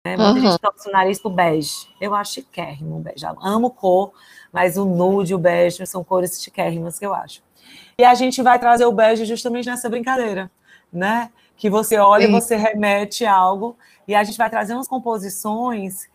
Né? 0.06 0.16
Muita 0.16 0.32
uhum. 0.32 0.40
gente 0.40 0.60
torce 0.60 0.90
o 0.90 0.92
nariz 0.92 1.20
pro 1.20 1.30
bege. 1.30 1.88
Eu 2.00 2.16
acho 2.16 2.36
chiquérrimo 2.36 2.98
o 2.98 3.00
bege. 3.00 3.26
Amo 3.42 3.70
cor, 3.70 4.14
mas 4.52 4.78
o 4.78 4.86
nude 4.86 5.34
e 5.34 5.36
o 5.36 5.40
bege 5.40 5.86
são 5.86 6.04
cores 6.04 6.42
chiquérrimas 6.42 6.98
que 6.98 7.06
eu 7.06 7.14
acho. 7.14 7.42
E 7.98 8.04
a 8.04 8.14
gente 8.14 8.42
vai 8.42 8.58
trazer 8.58 8.86
o 8.86 8.92
bege 8.92 9.26
justamente 9.26 9.66
nessa 9.66 9.90
brincadeira, 9.90 10.50
né? 10.92 11.30
Que 11.58 11.70
você 11.70 11.98
olha 11.98 12.24
e 12.24 12.32
você 12.32 12.56
remete 12.56 13.26
algo, 13.26 13.78
e 14.08 14.16
a 14.16 14.24
gente 14.24 14.38
vai 14.38 14.50
trazer 14.50 14.74
umas 14.74 14.88
composições 14.88 16.08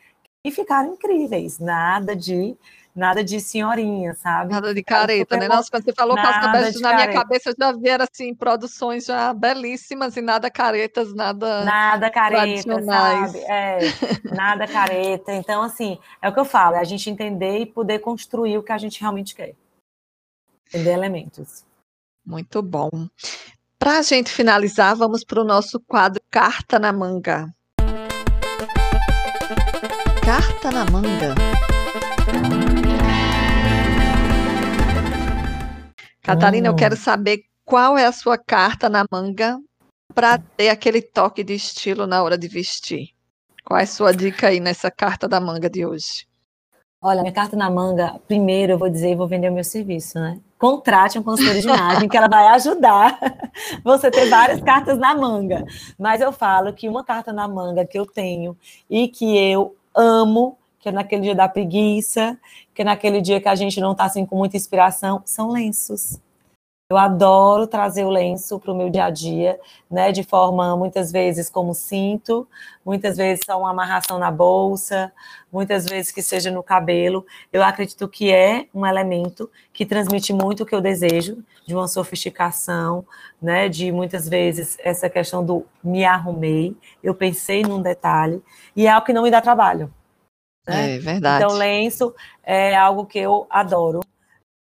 que 0.43 0.51
ficaram 0.51 0.95
incríveis. 0.95 1.59
Nada 1.59 2.17
de 2.17 2.57
nada 2.95 3.25
de 3.25 3.41
senhorinha, 3.41 4.15
sabe? 4.15 4.53
Nada 4.53 4.73
de 4.73 4.83
careta, 4.83 5.37
né? 5.37 5.49
Nossa, 5.49 5.71
quando 5.71 5.85
você 5.85 5.93
falou 5.93 6.15
Casca 6.15 6.53
na 6.81 6.95
minha 6.95 7.13
cabeça 7.13 7.55
já 7.59 7.73
vieram 7.73 8.07
assim 8.11 8.35
produções 8.35 9.07
já 9.07 9.35
belíssimas 9.35 10.17
e 10.17 10.21
nada 10.21 10.51
caretas, 10.51 11.13
nada 11.13 11.65
nada 11.65 12.11
careta, 12.11 12.83
sabe? 12.83 13.39
É, 13.41 13.79
nada 14.33 14.67
careta. 14.69 15.33
Então 15.33 15.63
assim, 15.63 15.99
é 16.23 16.29
o 16.29 16.33
que 16.33 16.41
eu 16.41 16.45
falo, 16.45 16.77
é 16.77 16.79
a 16.79 16.85
gente 16.85 17.11
entender 17.11 17.59
e 17.59 17.67
poder 17.67 17.99
construir 17.99 18.59
o 18.59 18.63
que 18.63 18.73
a 18.73 18.79
gente 18.79 19.01
realmente 19.01 19.35
quer. 19.35 19.55
Entender 20.69 20.93
elementos. 20.93 21.65
Muito 22.25 22.63
bom. 22.63 22.91
Para 23.79 23.99
a 23.99 24.03
gente 24.03 24.31
finalizar, 24.31 24.97
vamos 24.97 25.25
para 25.25 25.41
o 25.41 25.45
nosso 25.45 25.79
quadro 25.81 26.23
Carta 26.31 26.79
na 26.79 26.93
Manga. 26.93 27.53
Carta 30.25 30.71
na 30.71 30.87
Manga. 30.87 31.35
Catarina, 36.25 36.69
eu 36.69 36.75
quero 36.75 36.97
saber 36.97 37.43
qual 37.67 37.99
é 37.99 38.07
a 38.07 38.13
sua 38.13 38.39
carta 38.39 38.89
na 38.89 39.05
manga 39.13 39.59
para 40.15 40.39
ter 40.39 40.71
aquele 40.71 41.03
toque 41.03 41.45
de 41.45 41.53
estilo 41.53 42.07
na 42.07 42.23
hora 42.23 42.39
de 42.39 42.49
vestir. 42.49 43.09
Qual 43.63 43.79
é 43.79 43.83
a 43.83 43.87
sua 43.87 44.11
dica 44.11 44.49
aí 44.49 44.59
nessa 44.59 44.91
carta 44.91 45.29
da 45.29 45.39
manga 45.39 45.69
de 45.69 45.85
hoje? 45.85 46.27
Olha, 47.03 47.21
minha 47.21 47.35
carta 47.35 47.55
na 47.55 47.71
manga, 47.71 48.19
primeiro 48.27 48.73
eu 48.73 48.79
vou 48.79 48.89
dizer 48.89 49.13
e 49.13 49.15
vou 49.15 49.29
vender 49.29 49.51
o 49.51 49.53
meu 49.53 49.63
serviço, 49.63 50.19
né? 50.19 50.41
Contrate 50.59 51.19
um 51.19 51.23
consultor 51.23 51.53
de 51.57 51.69
imagem 51.69 52.09
que 52.09 52.17
ela 52.17 52.27
vai 52.29 52.47
ajudar 52.49 53.19
você 53.85 54.11
ter 54.11 54.27
várias 54.31 54.63
cartas 54.63 54.99
na 54.99 55.15
manga. 55.15 55.63
Mas 55.99 56.23
eu 56.23 56.33
falo 56.33 56.73
que 56.73 56.89
uma 56.89 57.05
carta 57.05 57.35
na 57.35 57.47
manga 57.47 57.85
que 57.85 57.99
eu 57.99 58.07
tenho 58.07 58.57
e 58.89 59.09
que 59.09 59.37
eu 59.37 59.77
amo, 59.95 60.57
que 60.85 60.91
é 60.91 60.93
naquele 60.93 61.23
dia 61.23 61.35
da 61.35 61.49
preguiça, 61.49 62.39
que 62.75 62.83
é 62.83 62.85
naquele 62.85 63.23
dia 63.23 63.41
que 63.41 63.49
a 63.49 63.55
gente 63.55 63.81
não 63.81 63.93
está 63.93 64.05
assim 64.05 64.27
com 64.27 64.37
muita 64.37 64.59
inspiração, 64.59 65.23
são 65.25 65.51
lenços. 65.51 66.21
Eu 66.91 66.99
adoro 66.99 67.67
trazer 67.67 68.05
o 68.05 68.11
lenço 68.11 68.61
para 68.61 68.71
o 68.71 68.77
meu 68.77 68.91
dia 68.91 69.07
a 69.07 69.11
dia, 69.11 69.59
né? 69.91 70.13
De 70.13 70.23
forma 70.23 70.77
muitas 70.77 71.11
vezes 71.11 71.49
como 71.49 71.73
cinto, 71.73 72.47
muitas 72.85 73.17
vezes 73.17 73.41
só 73.47 73.59
uma 73.59 73.71
amarração 73.71 74.19
na 74.19 74.31
bolsa, 74.31 75.11
muitas 75.51 75.87
vezes 75.87 76.13
que 76.13 76.21
seja 76.21 76.51
no 76.51 76.63
cabelo. 76.63 77.25
Eu 77.51 77.63
acredito 77.63 78.07
que 78.07 78.31
é 78.31 78.67
um 78.75 78.85
elemento 78.85 79.51
que 79.73 79.87
transmite 79.87 80.35
muito 80.35 80.65
o 80.65 80.67
que 80.67 80.75
eu 80.75 80.83
desejo, 80.83 81.43
de 81.67 81.75
uma 81.75 81.89
sofisticação, 81.89 83.07
né? 83.41 83.71
De 83.71 83.91
muitas 83.91 84.29
vezes 84.29 84.77
essa 84.85 85.09
questão 85.09 85.43
do 85.43 85.65
me 85.83 86.05
arrumei, 86.05 86.77
eu 87.03 87.15
pensei 87.15 87.63
num 87.63 87.81
detalhe, 87.81 88.43
e 88.77 88.87
é 88.87 88.91
algo 88.91 89.07
que 89.07 89.15
não 89.15 89.23
me 89.23 89.31
dá 89.31 89.41
trabalho. 89.41 89.91
Né? 90.67 90.97
É 90.97 90.99
verdade. 90.99 91.45
Então, 91.45 91.57
lenço 91.57 92.15
é 92.43 92.75
algo 92.75 93.07
que 93.07 93.19
eu 93.19 93.47
adoro. 93.51 94.01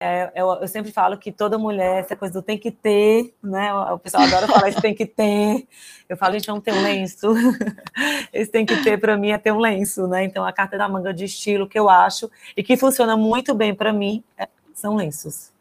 É, 0.05 0.33
eu, 0.35 0.49
eu, 0.55 0.67
sempre 0.67 0.91
falo 0.91 1.17
que 1.17 1.31
toda 1.31 1.57
mulher, 1.57 2.01
essa 2.01 2.17
coisa 2.17 2.35
do 2.35 2.43
tem 2.43 2.59
que 2.59 2.73
ter, 2.73 3.33
né? 3.41 3.73
O 3.73 3.99
pessoal 4.01 4.25
adora 4.25 4.49
falar 4.49 4.69
isso 4.69 4.81
tem 4.81 4.93
que 4.93 5.07
ter. 5.07 5.65
Eu 6.09 6.17
falo, 6.17 6.33
gente, 6.33 6.47
vamos 6.49 6.65
ter 6.65 6.73
um 6.73 6.83
lenço. 6.83 7.29
Esse 8.33 8.51
tem 8.51 8.67
que 8.67 8.83
ter 8.83 8.99
para 8.99 9.17
mim 9.17 9.31
é 9.31 9.38
ter 9.38 9.53
um 9.53 9.61
lenço, 9.61 10.09
né? 10.09 10.25
Então, 10.25 10.45
a 10.45 10.53
carta 10.53 10.77
da 10.77 10.88
manga 10.88 11.15
de 11.15 11.27
estilo 11.27 11.69
que 11.69 11.79
eu 11.79 11.88
acho 11.88 12.29
e 12.57 12.65
que 12.65 12.77
funciona 12.77 13.17
muito 13.17 13.55
bem 13.55 13.73
para 13.73 13.93
mim 13.93 14.25
é, 14.37 14.49
são 14.75 14.97
lenços. 14.97 15.52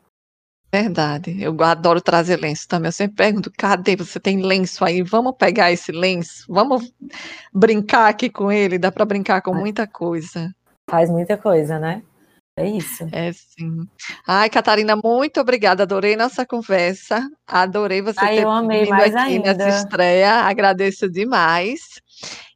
Verdade, 0.74 1.36
eu 1.42 1.56
adoro 1.64 2.00
trazer 2.00 2.40
lenço 2.40 2.66
também. 2.68 2.88
Eu 2.88 2.94
sempre 2.94 3.18
pergunto: 3.18 3.52
cadê 3.58 3.96
você 3.96 4.20
tem 4.20 4.42
lenço 4.42 4.86
aí? 4.86 5.02
Vamos 5.04 5.36
pegar 5.38 5.72
esse 5.72 5.92
lenço, 5.92 6.46
vamos 6.48 6.94
brincar 7.54 8.08
aqui 8.08 8.30
com 8.30 8.50
ele. 8.50 8.80
Dá 8.80 8.90
para 8.92 9.04
brincar 9.04 9.42
com 9.42 9.54
muita 9.54 9.86
coisa. 9.86 10.50
Faz 10.90 11.10
muita 11.10 11.38
coisa, 11.38 11.78
né? 11.78 12.02
É 12.56 12.68
isso. 12.68 13.08
É 13.12 13.32
sim. 13.34 13.88
Ai, 14.28 14.50
Catarina, 14.50 14.96
muito 14.96 15.40
obrigada. 15.40 15.84
Adorei 15.84 16.16
nossa 16.16 16.46
conversa. 16.46 17.28
Adorei 17.48 18.02
você 18.02 18.20
Ai, 18.20 18.36
ter 18.36 18.44
eu 18.44 18.50
amei 18.50 18.82
vindo 18.82 18.90
mais 18.90 19.16
aqui 19.16 19.34
ainda. 19.34 19.54
nessa 19.54 19.78
estreia. 19.78 20.34
Agradeço 20.42 21.10
demais. 21.10 22.02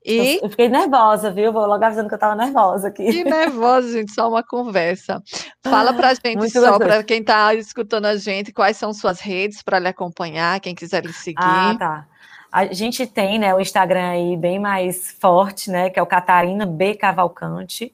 E... 0.06 0.40
Eu 0.42 0.50
fiquei 0.50 0.70
nervosa, 0.70 1.32
viu? 1.32 1.52
Vou 1.52 1.66
logo 1.66 1.84
avisando 1.84 2.08
que 2.08 2.14
eu 2.14 2.18
estava 2.18 2.36
nervosa 2.36 2.90
aqui. 2.90 3.12
Que 3.12 3.24
nervosa, 3.24 3.92
gente, 3.92 4.14
só 4.14 4.30
uma 4.30 4.44
conversa. 4.44 5.22
Fala 5.64 5.94
pra 5.94 6.14
gente, 6.14 6.38
Muito 6.38 6.52
só 6.52 6.78
para 6.78 7.04
quem 7.04 7.22
está 7.22 7.54
escutando 7.56 8.06
a 8.06 8.16
gente, 8.16 8.54
quais 8.54 8.78
são 8.78 8.94
suas 8.94 9.20
redes 9.20 9.64
para 9.64 9.80
lhe 9.80 9.88
acompanhar, 9.88 10.60
quem 10.60 10.76
quiser 10.76 11.04
lhe 11.04 11.14
seguir. 11.14 11.38
Ah, 11.40 11.76
tá. 11.78 12.08
A 12.52 12.66
gente 12.72 13.06
tem, 13.08 13.40
né, 13.40 13.54
o 13.54 13.60
Instagram 13.60 14.10
aí 14.12 14.38
bem 14.38 14.60
mais 14.60 15.12
forte, 15.20 15.70
né, 15.70 15.90
que 15.90 16.00
é 16.00 16.02
o 16.02 16.06
Catarina 16.06 16.66
B 16.66 16.96
Cavalcante 16.96 17.92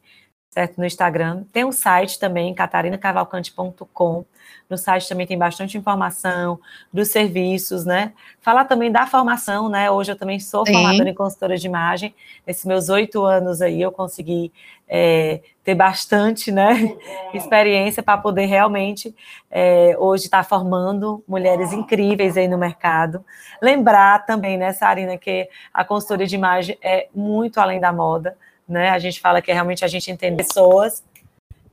certo? 0.51 0.77
No 0.77 0.85
Instagram. 0.85 1.45
Tem 1.51 1.65
um 1.65 1.71
site 1.71 2.19
também, 2.19 2.53
catarinacavalcante.com. 2.53 4.25
No 4.69 4.77
site 4.77 5.07
também 5.07 5.27
tem 5.27 5.37
bastante 5.37 5.77
informação 5.77 6.59
dos 6.91 7.09
serviços, 7.09 7.85
né? 7.85 8.13
Falar 8.41 8.65
também 8.65 8.91
da 8.91 9.05
formação, 9.05 9.69
né? 9.69 9.89
Hoje 9.89 10.11
eu 10.11 10.15
também 10.15 10.39
sou 10.39 10.65
Sim. 10.65 10.73
formadora 10.73 11.09
em 11.09 11.13
consultora 11.13 11.57
de 11.57 11.67
imagem. 11.67 12.13
Nesses 12.45 12.65
meus 12.65 12.89
oito 12.89 13.23
anos 13.23 13.61
aí 13.61 13.81
eu 13.81 13.91
consegui 13.91 14.51
é, 14.87 15.41
ter 15.63 15.75
bastante, 15.75 16.51
né? 16.51 16.95
Experiência 17.33 18.01
para 18.01 18.17
poder 18.17 18.45
realmente 18.45 19.15
é, 19.49 19.95
hoje 19.97 20.25
estar 20.25 20.43
tá 20.43 20.43
formando 20.43 21.23
mulheres 21.27 21.73
incríveis 21.73 22.37
aí 22.37 22.47
no 22.47 22.57
mercado. 22.57 23.23
Lembrar 23.61 24.25
também, 24.25 24.57
né, 24.57 24.73
Sarina, 24.73 25.17
que 25.17 25.47
a 25.73 25.83
consultoria 25.83 26.27
de 26.27 26.35
imagem 26.35 26.77
é 26.81 27.07
muito 27.13 27.59
além 27.59 27.79
da 27.79 27.91
moda 27.91 28.37
né? 28.71 28.89
A 28.89 28.97
gente 28.97 29.19
fala 29.19 29.41
que 29.41 29.51
é 29.51 29.53
realmente 29.53 29.83
a 29.83 29.87
gente 29.87 30.09
entende 30.09 30.37
pessoas 30.37 31.03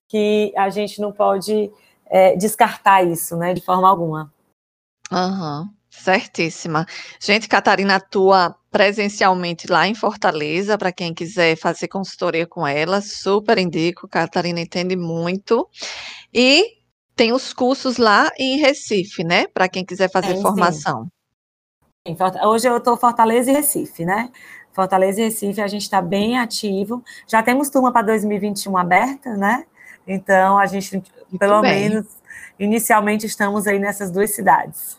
que 0.09 0.53
a 0.57 0.69
gente 0.69 1.01
não 1.01 1.13
pode 1.13 1.71
é, 2.11 2.37
descartar 2.37 3.03
isso, 3.03 3.37
né, 3.37 3.55
de 3.55 3.61
forma 3.61 3.89
alguma. 3.89 4.33
Uhum, 5.11 5.69
certíssima. 5.91 6.87
Gente, 7.21 7.49
Catarina 7.49 7.97
atua 7.97 8.55
presencialmente 8.71 9.71
lá 9.71 9.87
em 9.87 9.95
Fortaleza, 9.95 10.77
para 10.77 10.93
quem 10.93 11.15
quiser 11.15 11.57
fazer 11.57 11.89
consultoria 11.89 12.47
com 12.47 12.67
ela, 12.67 13.01
super 13.01 13.59
indico, 13.59 14.09
Catarina 14.09 14.61
entende 14.61 14.97
muito. 14.97 15.69
E 16.33 16.79
tem 17.17 17.33
os 17.33 17.53
cursos 17.53 17.97
lá 17.97 18.31
em 18.39 18.59
Recife, 18.59 19.25
né, 19.25 19.47
para 19.49 19.69
quem 19.69 19.85
quiser 19.85 20.11
fazer 20.11 20.33
é, 20.33 20.41
formação. 20.41 21.05
Sim. 21.05 22.17
Hoje 22.45 22.67
eu 22.69 22.79
estou 22.79 22.97
Fortaleza 22.97 23.51
e 23.51 23.55
Recife, 23.55 24.05
né? 24.05 24.31
Fortaleza 24.73 25.21
e 25.21 25.25
Recife, 25.25 25.61
a 25.61 25.67
gente 25.67 25.83
está 25.83 26.01
bem 26.01 26.39
ativo. 26.39 27.03
Já 27.27 27.43
temos 27.43 27.69
turma 27.69 27.93
para 27.93 28.07
2021 28.07 28.77
aberta, 28.77 29.37
né? 29.37 29.67
Então, 30.09 30.59
a 30.59 30.65
gente, 30.67 30.95
Muito 30.95 31.39
pelo 31.39 31.61
bem. 31.61 31.91
menos, 31.91 32.07
inicialmente 32.59 33.27
estamos 33.27 33.67
aí 33.67 33.79
nessas 33.79 34.11
duas 34.11 34.35
cidades. 34.35 34.97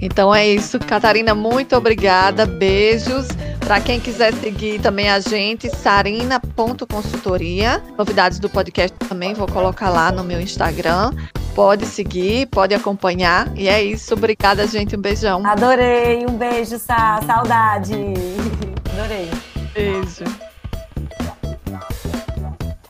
Então 0.00 0.32
é 0.34 0.46
isso, 0.46 0.78
Catarina, 0.78 1.34
muito 1.34 1.76
obrigada. 1.76 2.46
Beijos. 2.46 3.26
Para 3.60 3.80
quem 3.80 3.98
quiser 4.00 4.32
seguir 4.34 4.80
também 4.80 5.10
a 5.10 5.18
gente, 5.20 5.68
sarina.consultoria. 5.68 7.82
Novidades 7.98 8.38
do 8.38 8.48
podcast 8.48 8.96
também 9.08 9.34
vou 9.34 9.46
colocar 9.46 9.90
lá 9.90 10.10
no 10.12 10.24
meu 10.24 10.40
Instagram. 10.40 11.12
Pode 11.54 11.84
seguir, 11.84 12.46
pode 12.46 12.74
acompanhar. 12.74 13.54
E 13.56 13.68
é 13.68 13.82
isso. 13.82 14.14
Obrigada, 14.14 14.66
gente. 14.66 14.96
Um 14.96 15.00
beijão. 15.00 15.44
Adorei. 15.44 16.24
Um 16.24 16.38
beijo, 16.38 16.78
Sá. 16.78 17.20
Saudade. 17.26 17.92
Adorei. 18.94 19.28
Beijo. 19.74 20.47